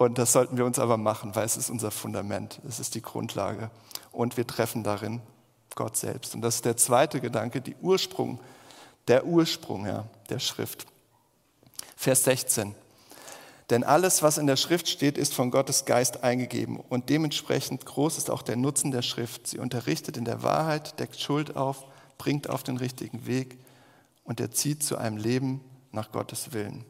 [0.05, 3.03] Und das sollten wir uns aber machen, weil es ist unser Fundament, es ist die
[3.03, 3.71] Grundlage.
[4.11, 5.21] Und wir treffen darin
[5.75, 6.35] Gott selbst.
[6.35, 8.41] Und das ist der zweite Gedanke, die Ursprung,
[9.09, 10.87] der Ursprung ja, der Schrift.
[11.97, 12.75] Vers 16.
[13.71, 16.77] Denn alles, was in der Schrift steht, ist von Gottes Geist eingegeben.
[16.77, 19.47] Und dementsprechend groß ist auch der Nutzen der Schrift.
[19.47, 21.87] Sie unterrichtet in der Wahrheit, deckt Schuld auf,
[22.19, 23.57] bringt auf den richtigen Weg
[24.25, 25.61] und erzieht zu einem Leben
[25.93, 26.85] nach Gottes Willen.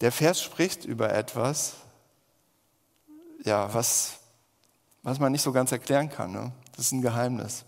[0.00, 1.74] Der Vers spricht über etwas,
[3.44, 4.14] ja, was,
[5.02, 6.32] was man nicht so ganz erklären kann.
[6.32, 6.52] Ne?
[6.76, 7.64] Das ist ein Geheimnis.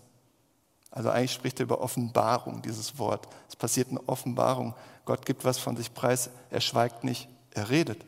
[0.91, 3.27] Also eigentlich spricht er über Offenbarung, dieses Wort.
[3.47, 4.73] Es passiert eine Offenbarung.
[5.05, 8.03] Gott gibt was von sich preis, er schweigt nicht, er redet.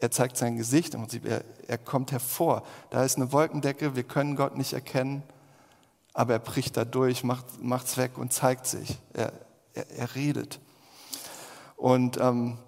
[0.00, 2.64] Er zeigt sein Gesicht im Prinzip, er, er kommt hervor.
[2.90, 5.22] Da ist eine Wolkendecke, wir können Gott nicht erkennen,
[6.12, 8.98] aber er bricht da durch, macht es weg und zeigt sich.
[9.12, 9.32] Er,
[9.74, 10.60] er, er redet.
[11.76, 12.58] Und ähm,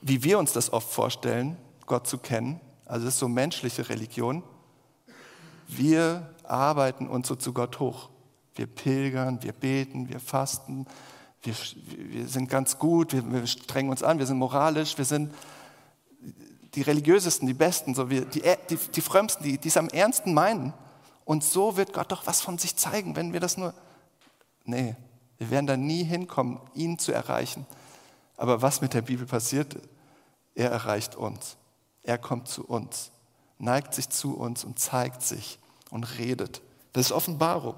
[0.00, 4.42] wie wir uns das oft vorstellen, Gott zu kennen, also das ist so menschliche Religion,
[5.68, 8.10] wir arbeiten uns so zu Gott hoch.
[8.54, 10.86] Wir pilgern, wir beten, wir fasten,
[11.42, 11.54] wir,
[11.96, 15.34] wir sind ganz gut, wir, wir, strengen uns an, wir sind moralisch, wir sind
[16.74, 20.34] die religiösesten, die besten, so wir, die, die, die frömmsten, die, die es am ernsten
[20.34, 20.72] meinen.
[21.24, 23.74] Und so wird Gott doch was von sich zeigen, wenn wir das nur.
[24.64, 24.94] Nee,
[25.38, 27.66] wir werden da nie hinkommen, ihn zu erreichen.
[28.36, 29.76] Aber was mit der Bibel passiert,
[30.54, 31.56] er erreicht uns.
[32.02, 33.10] Er kommt zu uns,
[33.58, 35.58] neigt sich zu uns und zeigt sich
[35.90, 36.62] und redet.
[36.92, 37.76] Das ist Offenbarung.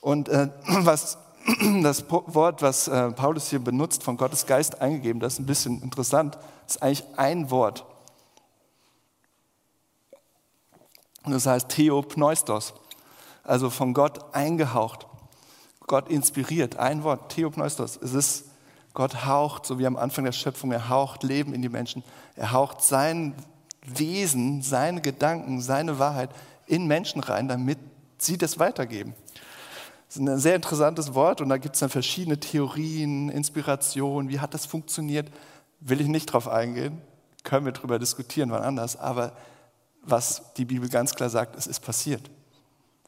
[0.00, 1.18] Und äh, was,
[1.82, 5.82] das Wort, was äh, Paulus hier benutzt, von Gottes Geist eingegeben, das ist ein bisschen
[5.82, 7.84] interessant, das ist eigentlich ein Wort.
[11.26, 12.74] Das heißt Theopneustos,
[13.42, 15.06] also von Gott eingehaucht,
[15.86, 16.76] Gott inspiriert.
[16.76, 17.96] Ein Wort, Theopneustos.
[17.96, 18.44] Es ist,
[18.94, 22.04] Gott haucht, so wie am Anfang der Schöpfung, er haucht Leben in die Menschen.
[22.36, 23.34] Er haucht sein
[23.84, 26.30] Wesen, seine Gedanken, seine Wahrheit
[26.66, 27.78] in Menschen rein, damit
[28.18, 29.14] sie das weitergeben.
[30.06, 34.38] Das ist ein sehr interessantes Wort und da gibt es dann verschiedene Theorien, Inspirationen, wie
[34.38, 35.28] hat das funktioniert,
[35.80, 37.02] will ich nicht drauf eingehen,
[37.42, 39.32] können wir darüber diskutieren, wann anders, aber
[40.02, 42.30] was die Bibel ganz klar sagt, es ist passiert.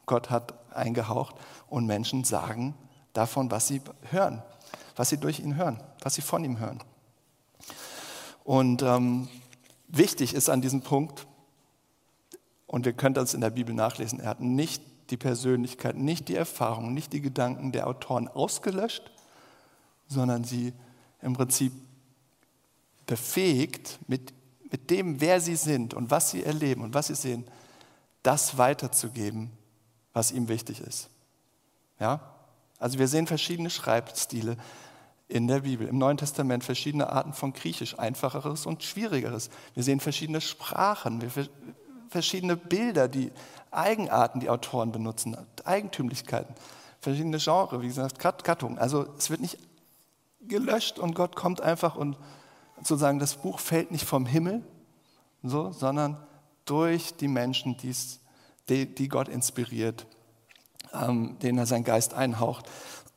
[0.05, 1.35] Gott hat eingehaucht
[1.67, 2.75] und Menschen sagen
[3.13, 4.43] davon, was sie hören,
[4.97, 6.83] was sie durch ihn hören, was sie von ihm hören.
[8.43, 9.29] Und ähm,
[9.87, 11.25] wichtig ist an diesem Punkt,
[12.65, 16.35] und wir können das in der Bibel nachlesen, er hat nicht die Persönlichkeit, nicht die
[16.35, 19.09] Erfahrung, nicht die Gedanken der Autoren ausgelöscht,
[20.07, 20.73] sondern sie
[21.21, 21.71] im Prinzip
[23.05, 24.33] befähigt, mit,
[24.69, 27.45] mit dem, wer sie sind und was sie erleben und was sie sehen,
[28.23, 29.51] das weiterzugeben,
[30.11, 31.09] was ihm wichtig ist.
[31.99, 32.33] Ja?
[32.79, 34.57] Also wir sehen verschiedene Schreibstile
[35.29, 39.49] in der Bibel, im Neuen Testament verschiedene Arten von Griechisch, einfacheres und schwierigeres.
[39.73, 41.21] Wir sehen verschiedene Sprachen,
[42.09, 43.31] verschiedene Bilder, die
[43.71, 45.35] Eigenarten, die Autoren benutzen,
[45.65, 46.55] Eigentümlichkeiten,
[47.01, 48.77] verschiedene Genres, wie gesagt, Gattungen.
[48.77, 49.57] Also es wird nicht
[50.41, 52.17] gelöscht und Gott kommt einfach und
[52.77, 54.63] sozusagen das Buch fällt nicht vom Himmel,
[55.43, 56.17] so, sondern
[56.65, 60.05] durch die Menschen, die, die Gott inspiriert,
[60.93, 62.65] ähm, denen er seinen Geist einhaucht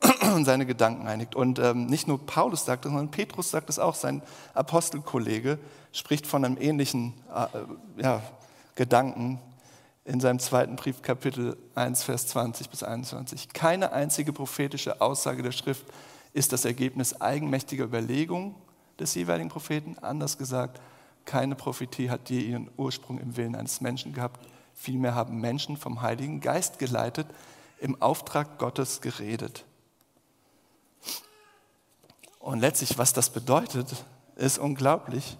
[0.34, 1.34] und seine Gedanken einigt.
[1.34, 3.94] Und ähm, nicht nur Paulus sagt das, sondern Petrus sagt es auch.
[3.94, 4.22] Sein
[4.54, 5.58] Apostelkollege
[5.92, 8.22] spricht von einem ähnlichen äh, ja,
[8.74, 9.38] Gedanken
[10.04, 13.50] in seinem zweiten Brief, Kapitel 1, Vers 20 bis 21.
[13.50, 15.86] Keine einzige prophetische Aussage der Schrift
[16.32, 18.54] ist das Ergebnis eigenmächtiger Überlegungen
[18.98, 19.98] des jeweiligen Propheten.
[20.00, 20.80] Anders gesagt,
[21.24, 24.40] keine Prophetie hat je ihren Ursprung im Willen eines Menschen gehabt.
[24.74, 27.26] Vielmehr haben Menschen vom Heiligen Geist geleitet,
[27.80, 29.64] im Auftrag Gottes geredet.
[32.38, 34.04] Und letztlich, was das bedeutet,
[34.36, 35.36] ist unglaublich.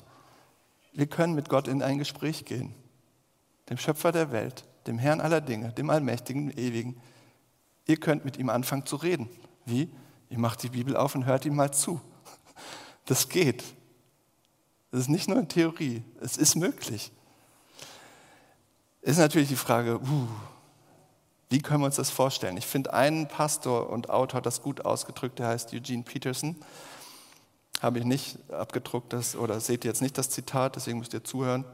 [0.93, 2.75] Wir können mit Gott in ein Gespräch gehen
[3.71, 7.01] dem Schöpfer der Welt, dem Herrn aller Dinge, dem Allmächtigen, Ewigen.
[7.87, 9.31] Ihr könnt mit ihm anfangen zu reden.
[9.65, 9.89] Wie?
[10.29, 12.01] Ihr macht die Bibel auf und hört ihm mal zu.
[13.07, 13.65] Das geht.
[14.91, 17.13] Das ist nicht nur eine Theorie, es ist möglich.
[19.03, 20.29] Ist natürlich die Frage, uh,
[21.51, 22.57] wie können wir uns das vorstellen?
[22.57, 26.55] Ich finde, einen Pastor und Autor hat das gut ausgedrückt, der heißt Eugene Peterson.
[27.83, 31.25] Habe ich nicht abgedruckt, das, oder seht ihr jetzt nicht das Zitat, deswegen müsst ihr
[31.25, 31.65] zuhören.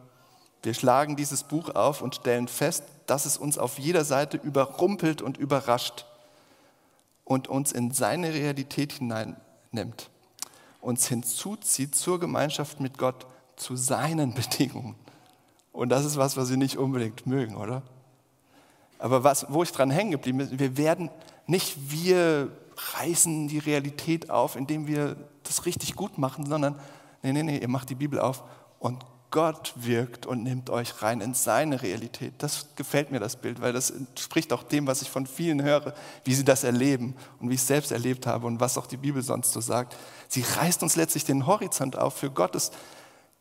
[0.63, 5.21] Wir schlagen dieses Buch auf und stellen fest, dass es uns auf jeder Seite überrumpelt
[5.21, 6.07] und überrascht
[7.25, 10.09] und uns in seine Realität hineinnimmt,
[10.81, 14.95] uns hinzuzieht zur Gemeinschaft mit Gott zu seinen Bedingungen.
[15.73, 17.83] Und das ist was, was wir nicht unbedingt mögen, oder?
[18.99, 21.11] Aber was, wo ich dran hängen geblieben bin, wir werden
[21.47, 22.51] nicht wir
[22.95, 26.79] reißen die Realität auf, indem wir das richtig gut machen, sondern
[27.23, 28.45] nee, nee, nee, ihr macht die Bibel auf
[28.79, 32.35] und Gott wirkt und nimmt euch rein in seine Realität.
[32.39, 35.95] Das gefällt mir, das Bild, weil das entspricht auch dem, was ich von vielen höre,
[36.25, 38.97] wie sie das erleben und wie ich es selbst erlebt habe und was auch die
[38.97, 39.97] Bibel sonst so sagt.
[40.29, 42.71] Sie reißt uns letztlich den Horizont auf für Gottes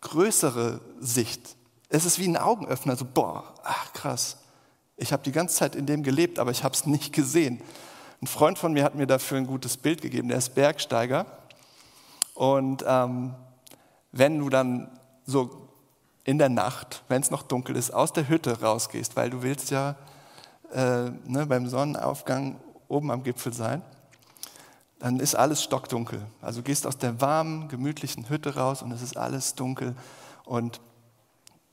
[0.01, 1.55] größere Sicht.
[1.89, 4.37] Es ist wie ein Augenöffner, so, boah, ach krass,
[4.97, 7.61] ich habe die ganze Zeit in dem gelebt, aber ich habe es nicht gesehen.
[8.21, 11.25] Ein Freund von mir hat mir dafür ein gutes Bild gegeben, der ist Bergsteiger.
[12.33, 13.35] Und ähm,
[14.11, 14.89] wenn du dann
[15.25, 15.69] so
[16.23, 19.69] in der Nacht, wenn es noch dunkel ist, aus der Hütte rausgehst, weil du willst
[19.69, 19.95] ja
[20.71, 23.81] äh, ne, beim Sonnenaufgang oben am Gipfel sein,
[24.99, 26.21] dann ist alles stockdunkel.
[26.41, 29.95] Also du gehst aus der warmen, gemütlichen Hütte raus und es ist alles dunkel
[30.45, 30.79] und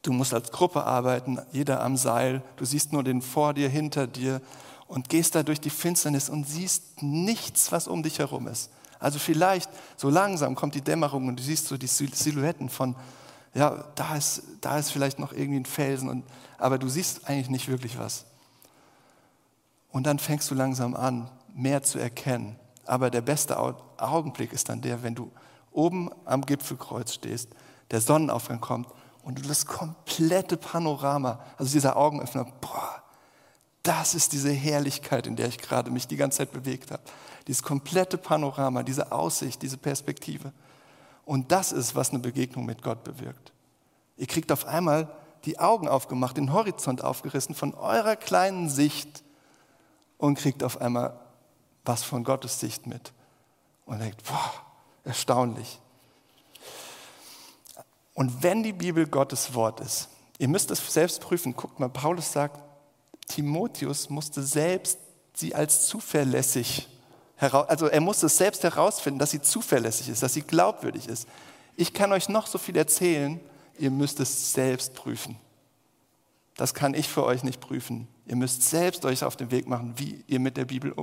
[0.02, 4.06] du musst als Gruppe arbeiten, jeder am Seil, du siehst nur den vor dir, hinter
[4.06, 4.40] dir
[4.86, 8.70] und gehst da durch die Finsternis und siehst nichts, was um dich herum ist.
[8.98, 12.94] Also vielleicht so langsam kommt die Dämmerung und du siehst so die Silhouetten von
[13.54, 16.24] ja, da ist, da ist vielleicht noch irgendwie ein Felsen, und,
[16.58, 18.24] aber du siehst eigentlich nicht wirklich was.
[19.90, 22.56] Und dann fängst du langsam an, mehr zu erkennen.
[22.86, 25.30] Aber der beste Augenblick ist dann der, wenn du
[25.70, 27.50] oben am Gipfelkreuz stehst,
[27.90, 28.88] der Sonnenaufgang kommt
[29.22, 33.02] und du das komplette Panorama, also dieser Augenöffner, boah,
[33.82, 37.02] das ist diese Herrlichkeit, in der ich gerade mich die ganze Zeit bewegt habe.
[37.46, 40.52] Dieses komplette Panorama, diese Aussicht, diese Perspektive.
[41.24, 43.52] Und das ist, was eine Begegnung mit Gott bewirkt.
[44.16, 45.10] Ihr kriegt auf einmal
[45.44, 49.24] die Augen aufgemacht, den Horizont aufgerissen von eurer kleinen Sicht
[50.18, 51.18] und kriegt auf einmal
[51.84, 53.12] was von Gottes Sicht mit.
[53.84, 54.52] Und denkt, boah,
[55.02, 55.80] erstaunlich.
[58.14, 61.54] Und wenn die Bibel Gottes Wort ist, ihr müsst es selbst prüfen.
[61.56, 62.60] Guckt mal, Paulus sagt,
[63.28, 64.98] Timotheus musste selbst
[65.34, 66.88] sie als zuverlässig
[67.50, 71.26] also er muss es selbst herausfinden, dass sie zuverlässig ist, dass sie glaubwürdig ist.
[71.74, 73.40] Ich kann euch noch so viel erzählen,
[73.78, 75.36] ihr müsst es selbst prüfen.
[76.56, 78.06] Das kann ich für euch nicht prüfen.
[78.26, 80.94] Ihr müsst selbst euch auf den Weg machen, wie ihr mit der Bibel,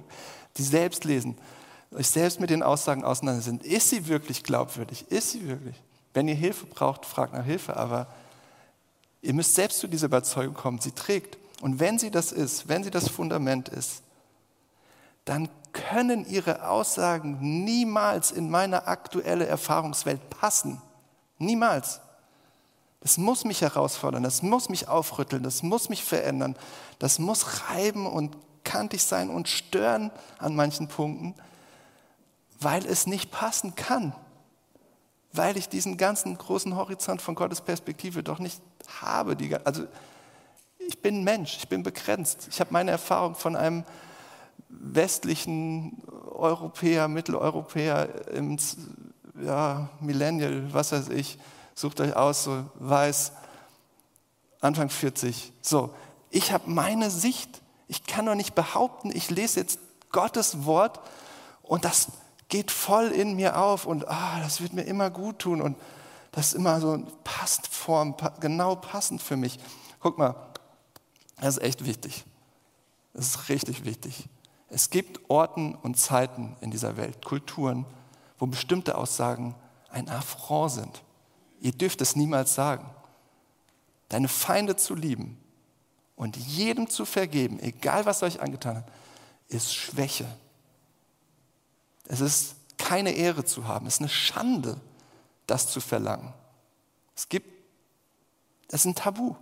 [0.55, 1.37] die selbst lesen,
[1.91, 3.65] euch selbst mit den Aussagen auseinander.
[3.65, 5.07] Ist sie wirklich glaubwürdig?
[5.09, 5.75] Ist sie wirklich?
[6.19, 8.05] Wenn ihr Hilfe braucht, fragt nach Hilfe, aber
[9.21, 11.37] ihr müsst selbst zu dieser Überzeugung kommen, sie trägt.
[11.61, 14.03] Und wenn sie das ist, wenn sie das Fundament ist,
[15.23, 20.81] dann können ihre Aussagen niemals in meine aktuelle Erfahrungswelt passen.
[21.37, 22.01] Niemals.
[22.99, 26.57] Das muss mich herausfordern, das muss mich aufrütteln, das muss mich verändern,
[26.99, 31.33] das muss reiben und kantig sein und stören an manchen Punkten,
[32.59, 34.13] weil es nicht passen kann,
[35.31, 38.61] weil ich diesen ganzen großen Horizont von Gottes Perspektive doch nicht
[39.01, 39.37] habe.
[39.63, 39.85] also
[40.79, 43.83] ich bin Mensch, ich bin begrenzt, ich habe meine Erfahrung von einem
[44.69, 48.57] westlichen Europäer, Mitteleuropäer im
[49.41, 51.37] ja, Millennial, was weiß ich,
[51.75, 53.31] sucht euch aus, so weiß,
[54.61, 55.53] Anfang 40.
[55.61, 55.93] So,
[56.29, 57.61] ich habe meine Sicht.
[57.87, 59.79] Ich kann doch nicht behaupten, ich lese jetzt
[60.11, 60.99] Gottes Wort
[61.63, 62.09] und das
[62.49, 65.77] geht voll in mir auf und ah, das wird mir immer gut tun und
[66.31, 69.59] das ist immer so passt form, genau passend für mich.
[69.99, 70.35] Guck mal,
[71.37, 72.25] das ist echt wichtig.
[73.13, 74.27] Das ist richtig wichtig.
[74.69, 77.85] Es gibt Orten und Zeiten in dieser Welt, Kulturen,
[78.37, 79.55] wo bestimmte Aussagen
[79.91, 81.03] ein Affront sind.
[81.59, 82.89] Ihr dürft es niemals sagen.
[84.09, 85.37] Deine Feinde zu lieben
[86.15, 88.91] und jedem zu vergeben, egal was euch angetan hat,
[89.47, 90.25] ist Schwäche.
[92.09, 94.81] Es ist keine Ehre zu haben, es ist eine Schande,
[95.47, 96.33] das zu verlangen.
[97.15, 97.47] Es gibt,
[98.67, 99.35] es ist ein Tabu.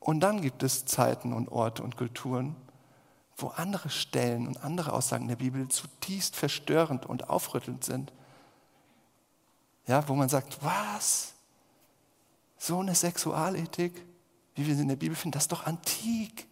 [0.00, 2.56] Und dann gibt es Zeiten und Orte und Kulturen,
[3.36, 8.12] wo andere Stellen und andere Aussagen der Bibel zutiefst verstörend und aufrüttelnd sind.
[9.86, 11.34] Ja, wo man sagt, was?
[12.58, 14.04] So eine Sexualethik,
[14.56, 16.48] wie wir sie in der Bibel finden, das ist doch antik.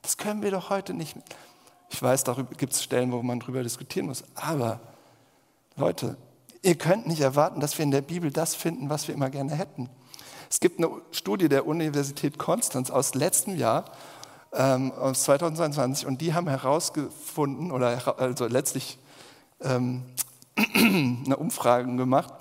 [0.00, 1.16] Das können wir doch heute nicht.
[1.90, 4.24] Ich weiß, darüber gibt es Stellen, wo man darüber diskutieren muss.
[4.34, 4.80] Aber
[5.76, 6.16] Leute,
[6.62, 9.54] ihr könnt nicht erwarten, dass wir in der Bibel das finden, was wir immer gerne
[9.54, 9.88] hätten.
[10.50, 13.84] Es gibt eine Studie der Universität Konstanz aus letztem Jahr
[14.52, 18.98] ähm, aus 2022 und die haben herausgefunden oder also letztlich
[19.60, 20.04] ähm,
[20.74, 22.32] eine Umfrage gemacht,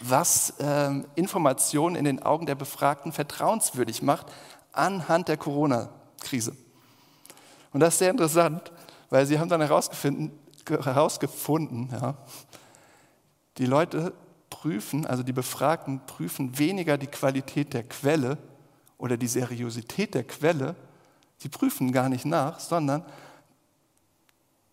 [0.00, 4.26] was ähm, Informationen in den Augen der Befragten vertrauenswürdig macht
[4.72, 6.56] anhand der Corona-Krise.
[7.72, 8.72] Und das ist sehr interessant,
[9.10, 10.32] weil sie haben dann herausgefunden,
[10.66, 12.16] herausgefunden ja,
[13.58, 14.12] die Leute
[14.48, 18.38] prüfen, also die Befragten prüfen weniger die Qualität der Quelle
[18.98, 20.76] oder die Seriosität der Quelle,
[21.40, 23.02] Sie prüfen gar nicht nach, sondern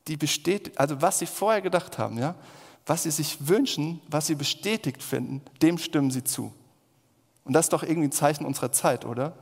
[0.08, 2.36] die besteht, also was sie vorher gedacht haben, ja,
[2.86, 6.54] was sie sich wünschen, was sie bestätigt finden, dem stimmen sie zu.
[7.46, 9.34] Und das ist doch irgendwie ein Zeichen unserer Zeit, oder?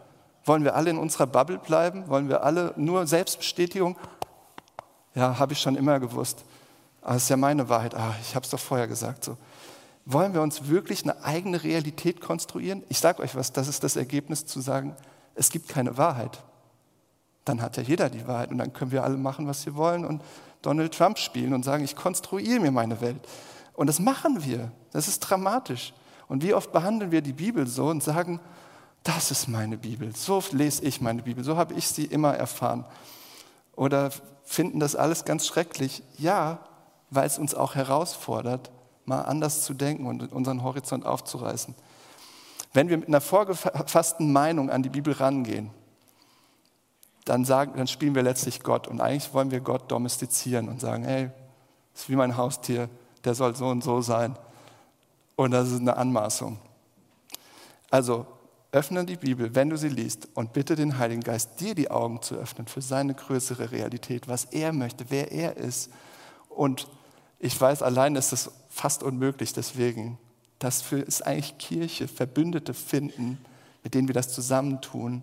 [0.45, 2.07] Wollen wir alle in unserer Bubble bleiben?
[2.07, 3.97] Wollen wir alle nur Selbstbestätigung?
[5.15, 6.45] Ja, habe ich schon immer gewusst.
[7.01, 7.95] Aber es ist ja meine Wahrheit.
[7.95, 9.23] Ah, ich habe es doch vorher gesagt.
[9.23, 9.37] So.
[10.05, 12.83] Wollen wir uns wirklich eine eigene Realität konstruieren?
[12.89, 14.95] Ich sage euch was, das ist das Ergebnis zu sagen,
[15.33, 16.43] es gibt keine Wahrheit.
[17.43, 20.05] Dann hat ja jeder die Wahrheit und dann können wir alle machen, was wir wollen
[20.05, 20.21] und
[20.61, 23.19] Donald Trump spielen und sagen, ich konstruiere mir meine Welt.
[23.73, 24.71] Und das machen wir.
[24.91, 25.93] Das ist dramatisch.
[26.27, 28.39] Und wie oft behandeln wir die Bibel so und sagen,
[29.05, 32.85] das ist meine Bibel, so lese ich meine Bibel, so habe ich sie immer erfahren.
[33.75, 34.09] Oder
[34.43, 36.01] finden das alles ganz schrecklich?
[36.17, 36.59] Ja,
[37.11, 38.71] weil es uns auch herausfordert,
[39.05, 41.75] mal anders zu denken und unseren Horizont aufzureißen.
[42.73, 45.69] Wenn wir mit einer vorgefassten Meinung an die Bibel rangehen,
[47.25, 48.87] dann, sagen, dann spielen wir letztlich Gott.
[48.87, 51.29] Und eigentlich wollen wir Gott domestizieren und sagen, hey,
[51.93, 52.89] das ist wie mein Haustier,
[53.23, 54.35] der soll so und so sein.
[55.35, 56.57] Und das ist eine Anmaßung.
[57.91, 58.25] Also
[58.75, 62.21] öffne die Bibel, wenn du sie liest, und bitte den Heiligen Geist, dir die Augen
[62.21, 65.89] zu öffnen für seine größere Realität, was er möchte, wer er ist.
[66.49, 66.87] Und
[67.39, 70.17] ich weiß, allein ist es fast unmöglich, deswegen,
[70.59, 73.37] dass wir es eigentlich Kirche, Verbündete finden,
[73.83, 75.21] mit denen wir das zusammentun,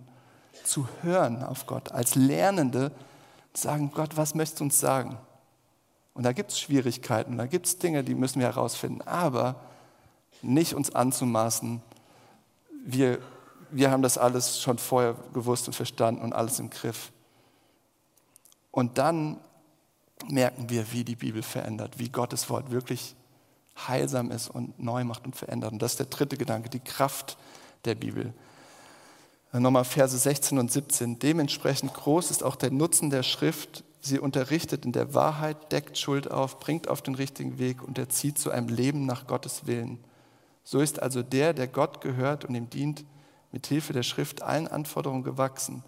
[0.64, 2.90] zu hören auf Gott, als Lernende
[3.52, 5.18] sagen, Gott, was möchtest du uns sagen?
[6.14, 9.56] Und da gibt es Schwierigkeiten, da gibt es Dinge, die müssen wir herausfinden, aber
[10.40, 11.82] nicht uns anzumaßen,
[12.84, 13.18] wir
[13.72, 17.10] wir haben das alles schon vorher gewusst und verstanden und alles im Griff.
[18.70, 19.38] Und dann
[20.28, 23.16] merken wir, wie die Bibel verändert, wie Gottes Wort wirklich
[23.88, 25.72] heilsam ist und neu macht und verändert.
[25.72, 27.36] Und das ist der dritte Gedanke, die Kraft
[27.84, 28.32] der Bibel.
[29.52, 31.18] Nochmal Verse 16 und 17.
[31.18, 33.84] Dementsprechend groß ist auch der Nutzen der Schrift.
[34.00, 38.38] Sie unterrichtet in der Wahrheit, deckt Schuld auf, bringt auf den richtigen Weg und erzieht
[38.38, 39.98] zu einem Leben nach Gottes Willen.
[40.64, 43.04] So ist also der, der Gott gehört und ihm dient,
[43.52, 45.84] mit Hilfe der Schrift allen Anforderungen gewachsen.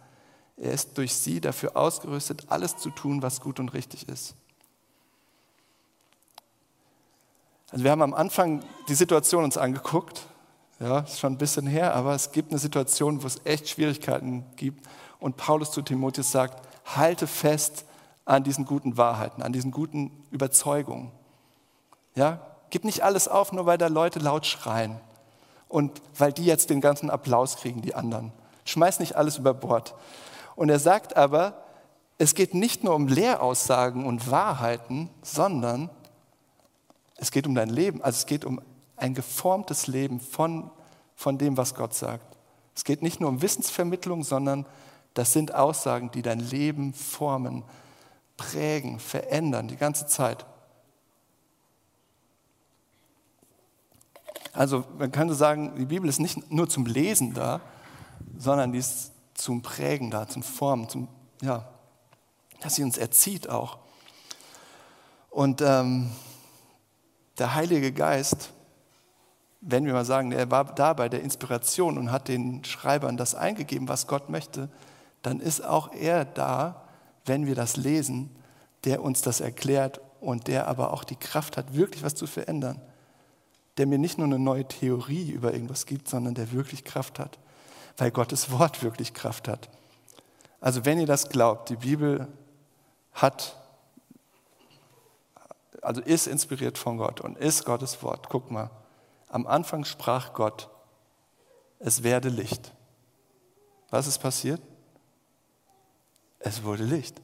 [0.56, 4.34] Er ist durch sie dafür ausgerüstet, alles zu tun, was gut und richtig ist.
[7.72, 10.26] Also wir haben am Anfang die Situation uns angeguckt.
[10.78, 14.44] Ja, ist schon ein bisschen her, aber es gibt eine Situation, wo es echt Schwierigkeiten
[14.56, 14.86] gibt.
[15.18, 17.84] Und Paulus zu Timotheus sagt, halte fest
[18.24, 21.10] an diesen guten Wahrheiten, an diesen guten Überzeugungen.
[22.14, 25.00] Ja, gib nicht alles auf, nur weil da Leute laut schreien
[25.74, 28.30] und weil die jetzt den ganzen Applaus kriegen, die anderen.
[28.64, 29.96] Schmeiß nicht alles über Bord.
[30.54, 31.64] Und er sagt aber,
[32.16, 35.90] es geht nicht nur um Lehraussagen und Wahrheiten, sondern
[37.16, 38.00] es geht um dein Leben.
[38.02, 38.60] Also es geht um
[38.96, 40.70] ein geformtes Leben von,
[41.16, 42.38] von dem, was Gott sagt.
[42.76, 44.66] Es geht nicht nur um Wissensvermittlung, sondern
[45.14, 47.64] das sind Aussagen, die dein Leben formen,
[48.36, 50.46] prägen, verändern, die ganze Zeit.
[54.54, 57.60] Also man könnte sagen, die Bibel ist nicht nur zum Lesen da,
[58.38, 61.08] sondern die ist zum Prägen da, zum Formen, zum,
[61.42, 61.68] ja,
[62.60, 63.78] dass sie uns erzieht auch.
[65.28, 66.12] Und ähm,
[67.38, 68.52] der Heilige Geist,
[69.60, 73.34] wenn wir mal sagen, er war da bei der Inspiration und hat den Schreibern das
[73.34, 74.68] eingegeben, was Gott möchte,
[75.22, 76.84] dann ist auch er da,
[77.26, 78.30] wenn wir das lesen,
[78.84, 82.80] der uns das erklärt und der aber auch die Kraft hat, wirklich was zu verändern
[83.76, 87.38] der mir nicht nur eine neue Theorie über irgendwas gibt, sondern der wirklich Kraft hat,
[87.96, 89.68] weil Gottes Wort wirklich Kraft hat.
[90.60, 92.28] Also wenn ihr das glaubt, die Bibel
[93.12, 93.56] hat,
[95.82, 98.28] also ist inspiriert von Gott und ist Gottes Wort.
[98.30, 98.70] Guck mal,
[99.28, 100.70] am Anfang sprach Gott,
[101.80, 102.72] es werde Licht.
[103.90, 104.60] Was ist passiert?
[106.38, 107.20] Es wurde Licht.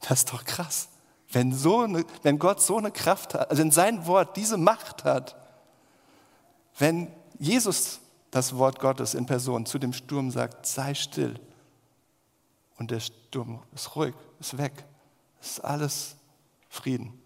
[0.00, 0.88] Das ist doch krass.
[1.30, 5.04] Wenn, so eine, wenn Gott so eine Kraft hat, also wenn sein Wort diese Macht
[5.04, 5.36] hat,
[6.78, 8.00] wenn Jesus
[8.30, 11.38] das Wort Gottes in Person zu dem Sturm sagt, sei still,
[12.78, 14.84] und der Sturm ist ruhig, ist weg,
[15.40, 16.16] ist alles
[16.68, 17.20] Frieden.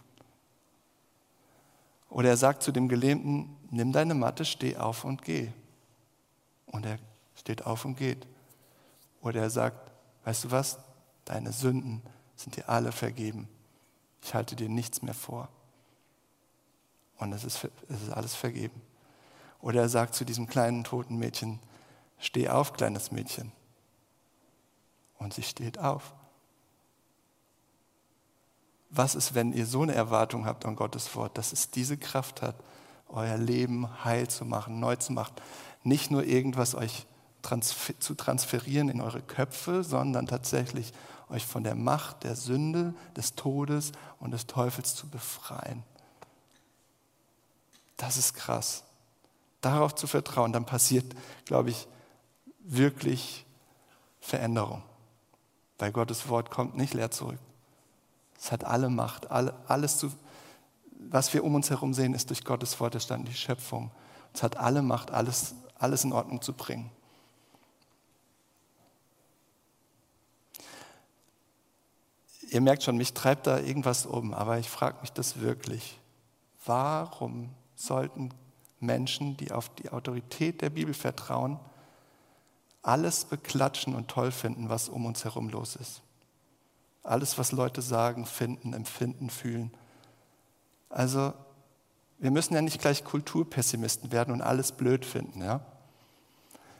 [2.09, 5.51] Oder er sagt zu dem Gelähmten, nimm deine Matte, steh auf und geh.
[6.67, 6.99] Und er
[7.35, 8.27] steht auf und geht.
[9.23, 9.91] Oder er sagt,
[10.25, 10.79] weißt du was,
[11.25, 12.03] deine Sünden
[12.37, 13.49] sind dir alle vergeben.
[14.23, 15.49] Ich halte dir nichts mehr vor.
[17.19, 18.81] Und es ist, es ist alles vergeben.
[19.61, 21.61] Oder er sagt zu diesem kleinen toten Mädchen,
[22.19, 23.53] steh auf, kleines Mädchen.
[25.19, 26.15] Und sie steht auf.
[28.91, 32.43] Was ist, wenn ihr so eine Erwartung habt an Gottes Wort, dass es diese Kraft
[32.43, 32.57] hat,
[33.09, 35.35] euer Leben heil zu machen, neu zu machen?
[35.83, 37.07] Nicht nur irgendwas euch
[37.41, 40.93] transfer zu transferieren in eure Köpfe, sondern tatsächlich
[41.33, 45.83] euch von der Macht der Sünde, des Todes und des Teufels zu befreien.
[47.97, 48.85] Das ist krass.
[49.61, 51.15] Darauf zu vertrauen, dann passiert,
[51.45, 51.87] glaube ich,
[52.59, 53.47] wirklich
[54.21, 54.83] Veränderung.
[55.79, 57.39] Weil Gottes Wort kommt nicht leer zurück.
[58.39, 60.13] Es hat alle Macht, alle, alles zu,
[60.99, 63.91] was wir um uns herum sehen, ist durch Gottes Wort entstanden, die Schöpfung.
[64.35, 66.91] Es hat alle Macht, alles, alles in Ordnung zu bringen.
[72.53, 75.99] Ihr merkt schon, mich treibt da irgendwas um, aber ich frage mich das wirklich.
[76.67, 78.29] Warum sollten
[78.79, 81.59] Menschen, die auf die Autorität der Bibel vertrauen,
[82.83, 86.03] alles beklatschen und toll finden, was um uns herum los ist?
[87.03, 89.73] Alles, was Leute sagen, finden, empfinden, fühlen.
[90.91, 91.33] Also,
[92.19, 95.65] wir müssen ja nicht gleich Kulturpessimisten werden und alles blöd finden, ja?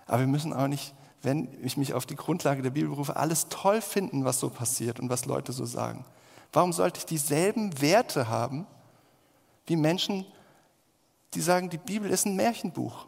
[0.05, 3.49] Aber wir müssen auch nicht wenn ich mich auf die Grundlage der Bibel berufe, alles
[3.49, 6.05] toll finden, was so passiert und was Leute so sagen?
[6.53, 8.67] Warum sollte ich dieselben Werte haben
[9.67, 10.27] wie Menschen,
[11.35, 13.07] die sagen, die Bibel ist ein Märchenbuch?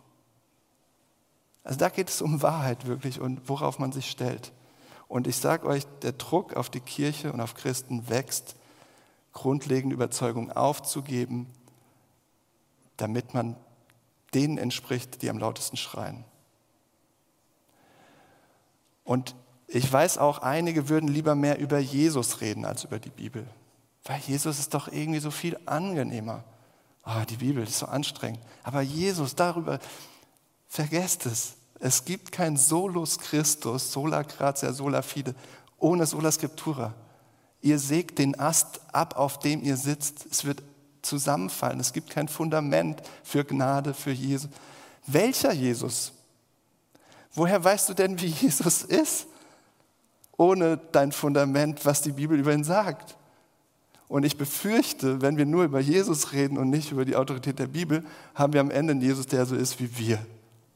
[1.65, 4.53] Also da geht es um Wahrheit wirklich und worauf man sich stellt.
[5.09, 8.55] Und ich sage euch, der Druck auf die Kirche und auf Christen wächst,
[9.33, 11.47] grundlegende Überzeugungen aufzugeben,
[12.97, 13.57] damit man
[14.33, 16.25] denen entspricht, die am lautesten schreien.
[19.05, 19.37] Und
[19.69, 23.47] ich weiß auch, einige würden lieber mehr über Jesus reden als über die Bibel.
[24.05, 26.45] Weil Jesus ist doch irgendwie so viel angenehmer.
[27.07, 28.41] Oh, die Bibel ist so anstrengend.
[28.63, 29.79] Aber Jesus, darüber,
[30.67, 31.55] vergesst es.
[31.81, 35.35] Es gibt kein Solus Christus, sola gratia, sola fide,
[35.79, 36.95] ohne sola scriptura.
[37.61, 40.27] Ihr sägt den Ast ab, auf dem ihr sitzt.
[40.31, 40.63] Es wird
[41.03, 41.81] zusammenfallen.
[41.81, 44.51] Es gibt kein Fundament für Gnade, für Jesus.
[45.07, 46.13] Welcher Jesus?
[47.35, 49.27] Woher weißt du denn, wie Jesus ist,
[50.37, 53.17] ohne dein Fundament, was die Bibel über ihn sagt?
[54.07, 57.67] Und ich befürchte, wenn wir nur über Jesus reden und nicht über die Autorität der
[57.67, 58.05] Bibel,
[58.35, 60.25] haben wir am Ende einen Jesus, der so ist wie wir,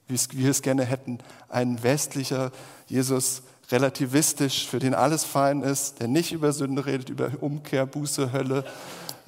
[0.08, 1.18] wie wir es gerne hätten.
[1.48, 2.50] Ein westlicher
[2.86, 8.32] Jesus, relativistisch, für den alles fein ist, der nicht über Sünde redet, über Umkehr, Buße,
[8.32, 8.64] Hölle,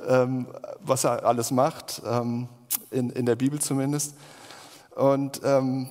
[0.08, 0.46] ähm,
[0.80, 2.48] was er alles macht, ähm,
[2.90, 4.14] in, in der Bibel zumindest.
[4.96, 5.90] Und ähm,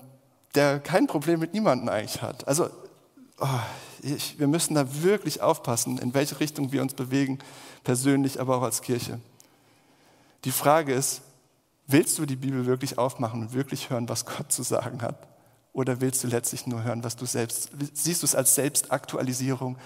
[0.55, 2.47] der kein Problem mit niemandem eigentlich hat.
[2.47, 2.69] Also
[3.39, 3.47] oh,
[4.01, 7.39] ich, wir müssen da wirklich aufpassen, in welche Richtung wir uns bewegen,
[7.83, 9.19] persönlich, aber auch als Kirche.
[10.45, 11.21] Die Frage ist,
[11.87, 15.15] willst du die Bibel wirklich aufmachen und wirklich hören, was Gott zu sagen hat?
[15.73, 19.77] Oder willst du letztlich nur hören, was du selbst, siehst du es als Selbstaktualisierung?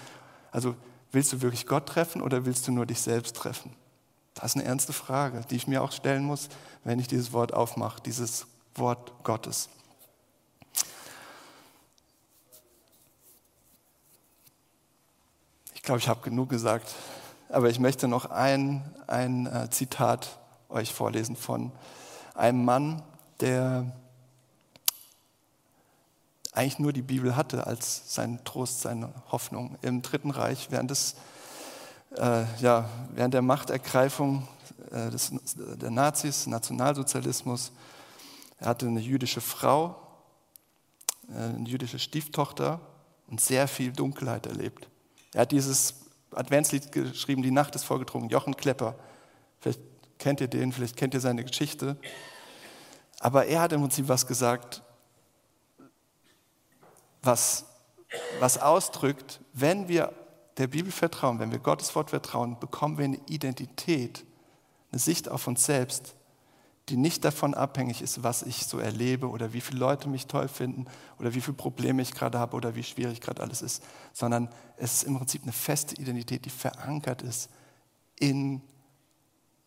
[0.50, 0.74] Also
[1.12, 3.72] willst du wirklich Gott treffen oder willst du nur dich selbst treffen?
[4.34, 6.48] Das ist eine ernste Frage, die ich mir auch stellen muss,
[6.82, 9.68] wenn ich dieses Wort aufmache, dieses Wort Gottes.
[15.84, 16.94] Glaube, ich habe genug gesagt,
[17.50, 21.72] aber ich möchte noch ein, ein äh, Zitat euch vorlesen von
[22.34, 23.02] einem Mann,
[23.40, 23.92] der
[26.52, 31.16] eigentlich nur die Bibel hatte als seinen Trost, seine Hoffnung im Dritten Reich während des
[32.16, 34.48] äh, ja, während der Machtergreifung
[34.90, 37.72] äh, des, der Nazis, Nationalsozialismus.
[38.58, 39.96] Er hatte eine jüdische Frau,
[41.28, 42.80] äh, eine jüdische Stieftochter
[43.26, 44.88] und sehr viel Dunkelheit erlebt.
[45.34, 45.94] Er hat dieses
[46.30, 48.94] Adventslied geschrieben, Die Nacht ist vorgedrungen, Jochen Klepper.
[49.60, 49.80] Vielleicht
[50.18, 51.96] kennt ihr den, vielleicht kennt ihr seine Geschichte.
[53.20, 54.82] Aber er hat im Prinzip was gesagt,
[57.22, 57.64] was,
[58.38, 60.12] was ausdrückt, wenn wir
[60.56, 64.24] der Bibel vertrauen, wenn wir Gottes Wort vertrauen, bekommen wir eine Identität,
[64.92, 66.14] eine Sicht auf uns selbst,
[66.88, 70.48] die nicht davon abhängig ist, was ich so erlebe oder wie viele Leute mich toll
[70.48, 70.86] finden
[71.18, 73.82] oder wie viele Probleme ich gerade habe oder wie schwierig gerade alles ist,
[74.12, 77.48] sondern es ist im Prinzip eine feste Identität, die verankert ist
[78.18, 78.60] in,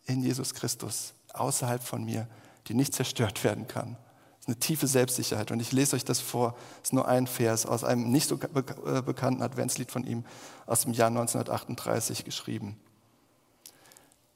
[0.05, 2.28] in Jesus Christus, außerhalb von mir,
[2.68, 3.93] die nicht zerstört werden kann.
[3.93, 5.49] Das ist eine tiefe Selbstsicherheit.
[5.49, 8.36] Und ich lese euch das vor, das ist nur ein Vers aus einem nicht so
[8.36, 10.24] äh, bekannten Adventslied von ihm
[10.68, 12.80] aus dem Jahr 1938 geschrieben.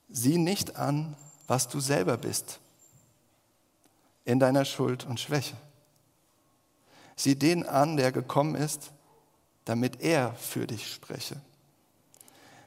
[0.09, 1.15] Sieh nicht an,
[1.47, 2.59] was du selber bist
[4.25, 5.55] in deiner Schuld und Schwäche.
[7.15, 8.91] Sieh den an, der gekommen ist,
[9.65, 11.39] damit er für dich spreche.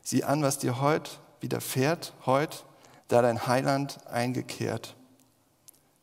[0.03, 2.59] Sieh an, was dir heute widerfährt, heute,
[3.09, 4.95] da dein Heiland eingekehrt,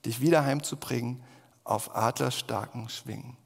[0.06, 1.24] dich wieder heimzubringen
[1.64, 3.38] auf adlerstarken Schwingen.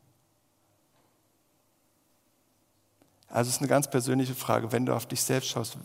[3.27, 5.77] Also es ist eine ganz persönliche Frage, wenn du auf dich selbst schaust,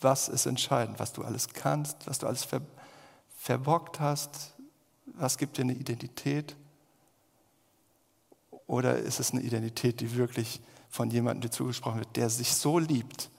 [0.00, 2.60] was ist entscheidend, was du alles kannst, was du alles ver
[3.36, 4.54] verbockt hast,
[5.20, 6.56] was gibt dir eine Identität?
[8.66, 12.78] Oder ist es eine Identität, die wirklich von jemandem dir zugesprochen wird, der sich so
[12.78, 13.30] liebt,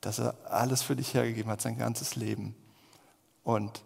[0.00, 2.54] dass er alles für dich hergegeben hat, sein ganzes Leben
[3.44, 3.82] und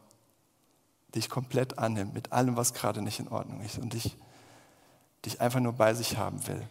[1.15, 4.17] dich komplett annimmt mit allem, was gerade nicht in Ordnung ist und dich,
[5.25, 6.67] dich einfach nur bei sich haben will.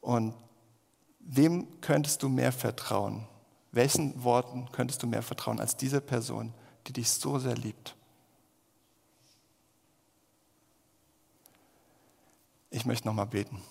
[0.00, 0.34] Und
[1.20, 3.26] wem könntest du mehr vertrauen?
[3.72, 6.52] Welchen Worten könntest du mehr vertrauen als diese Person,
[6.86, 7.94] die dich so sehr liebt?
[12.74, 13.62] Ich möchte nochmal beten.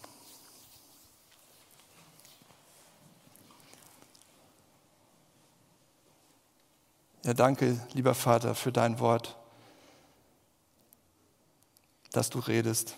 [7.23, 9.37] Ja, danke, lieber Vater, für dein Wort,
[12.11, 12.95] dass du redest,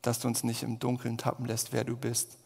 [0.00, 2.38] dass du uns nicht im Dunkeln tappen lässt, wer du bist.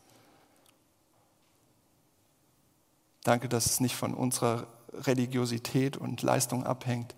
[3.22, 7.14] Danke, dass es nicht von unserer Religiosität und Leistung abhängt,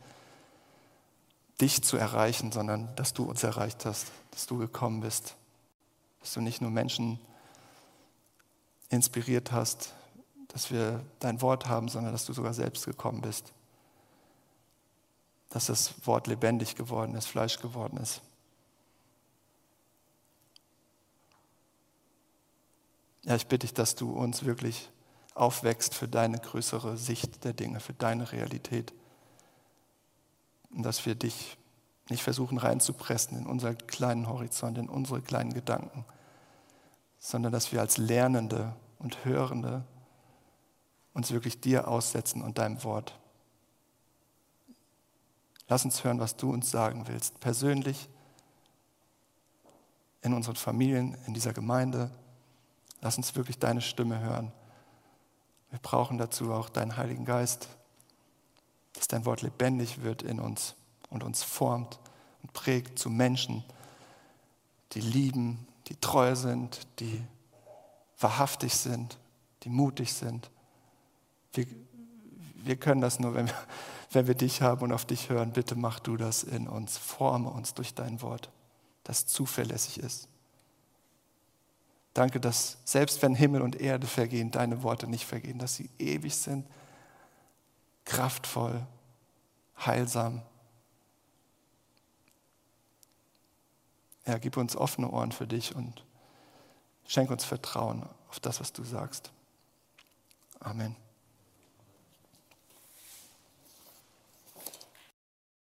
[1.60, 5.36] dich zu erreichen, sondern dass du uns erreicht hast, dass du gekommen bist,
[6.20, 7.18] dass du nicht nur Menschen
[8.90, 9.94] inspiriert hast,
[10.48, 13.52] dass wir dein Wort haben, sondern dass du sogar selbst gekommen bist,
[15.50, 18.20] dass das Wort lebendig geworden ist, Fleisch geworden ist.
[23.24, 24.88] Ja, ich bitte dich, dass du uns wirklich
[25.34, 28.92] aufwächst für deine größere Sicht der Dinge, für deine Realität.
[30.76, 31.56] Und dass wir dich
[32.10, 36.04] nicht versuchen reinzupressen in unseren kleinen Horizont, in unsere kleinen Gedanken,
[37.18, 39.82] sondern dass wir als Lernende und Hörende
[41.14, 43.18] uns wirklich dir aussetzen und deinem Wort.
[45.66, 48.08] Lass uns hören, was du uns sagen willst, persönlich,
[50.22, 52.10] in unseren Familien, in dieser Gemeinde.
[53.00, 54.52] Lass uns wirklich deine Stimme hören.
[55.70, 57.68] Wir brauchen dazu auch deinen Heiligen Geist,
[58.96, 60.74] dass dein Wort lebendig wird in uns
[61.10, 61.98] und uns formt
[62.42, 63.64] und prägt zu Menschen,
[64.92, 67.22] die lieben, die treu sind, die
[68.18, 69.18] wahrhaftig sind,
[69.62, 70.50] die mutig sind.
[71.52, 71.66] Wir,
[72.56, 73.54] wir können das nur, wenn wir,
[74.12, 75.52] wenn wir dich haben und auf dich hören.
[75.52, 78.50] Bitte mach du das in uns, forme uns durch dein Wort,
[79.04, 80.28] das zuverlässig ist.
[82.14, 86.34] Danke, dass selbst wenn Himmel und Erde vergehen, deine Worte nicht vergehen, dass sie ewig
[86.34, 86.66] sind,
[88.06, 88.86] kraftvoll,
[89.84, 90.40] heilsam.
[94.24, 96.04] Ja, gib uns offene Ohren für dich und
[97.06, 99.30] schenk uns Vertrauen auf das, was du sagst.
[100.58, 100.96] Amen.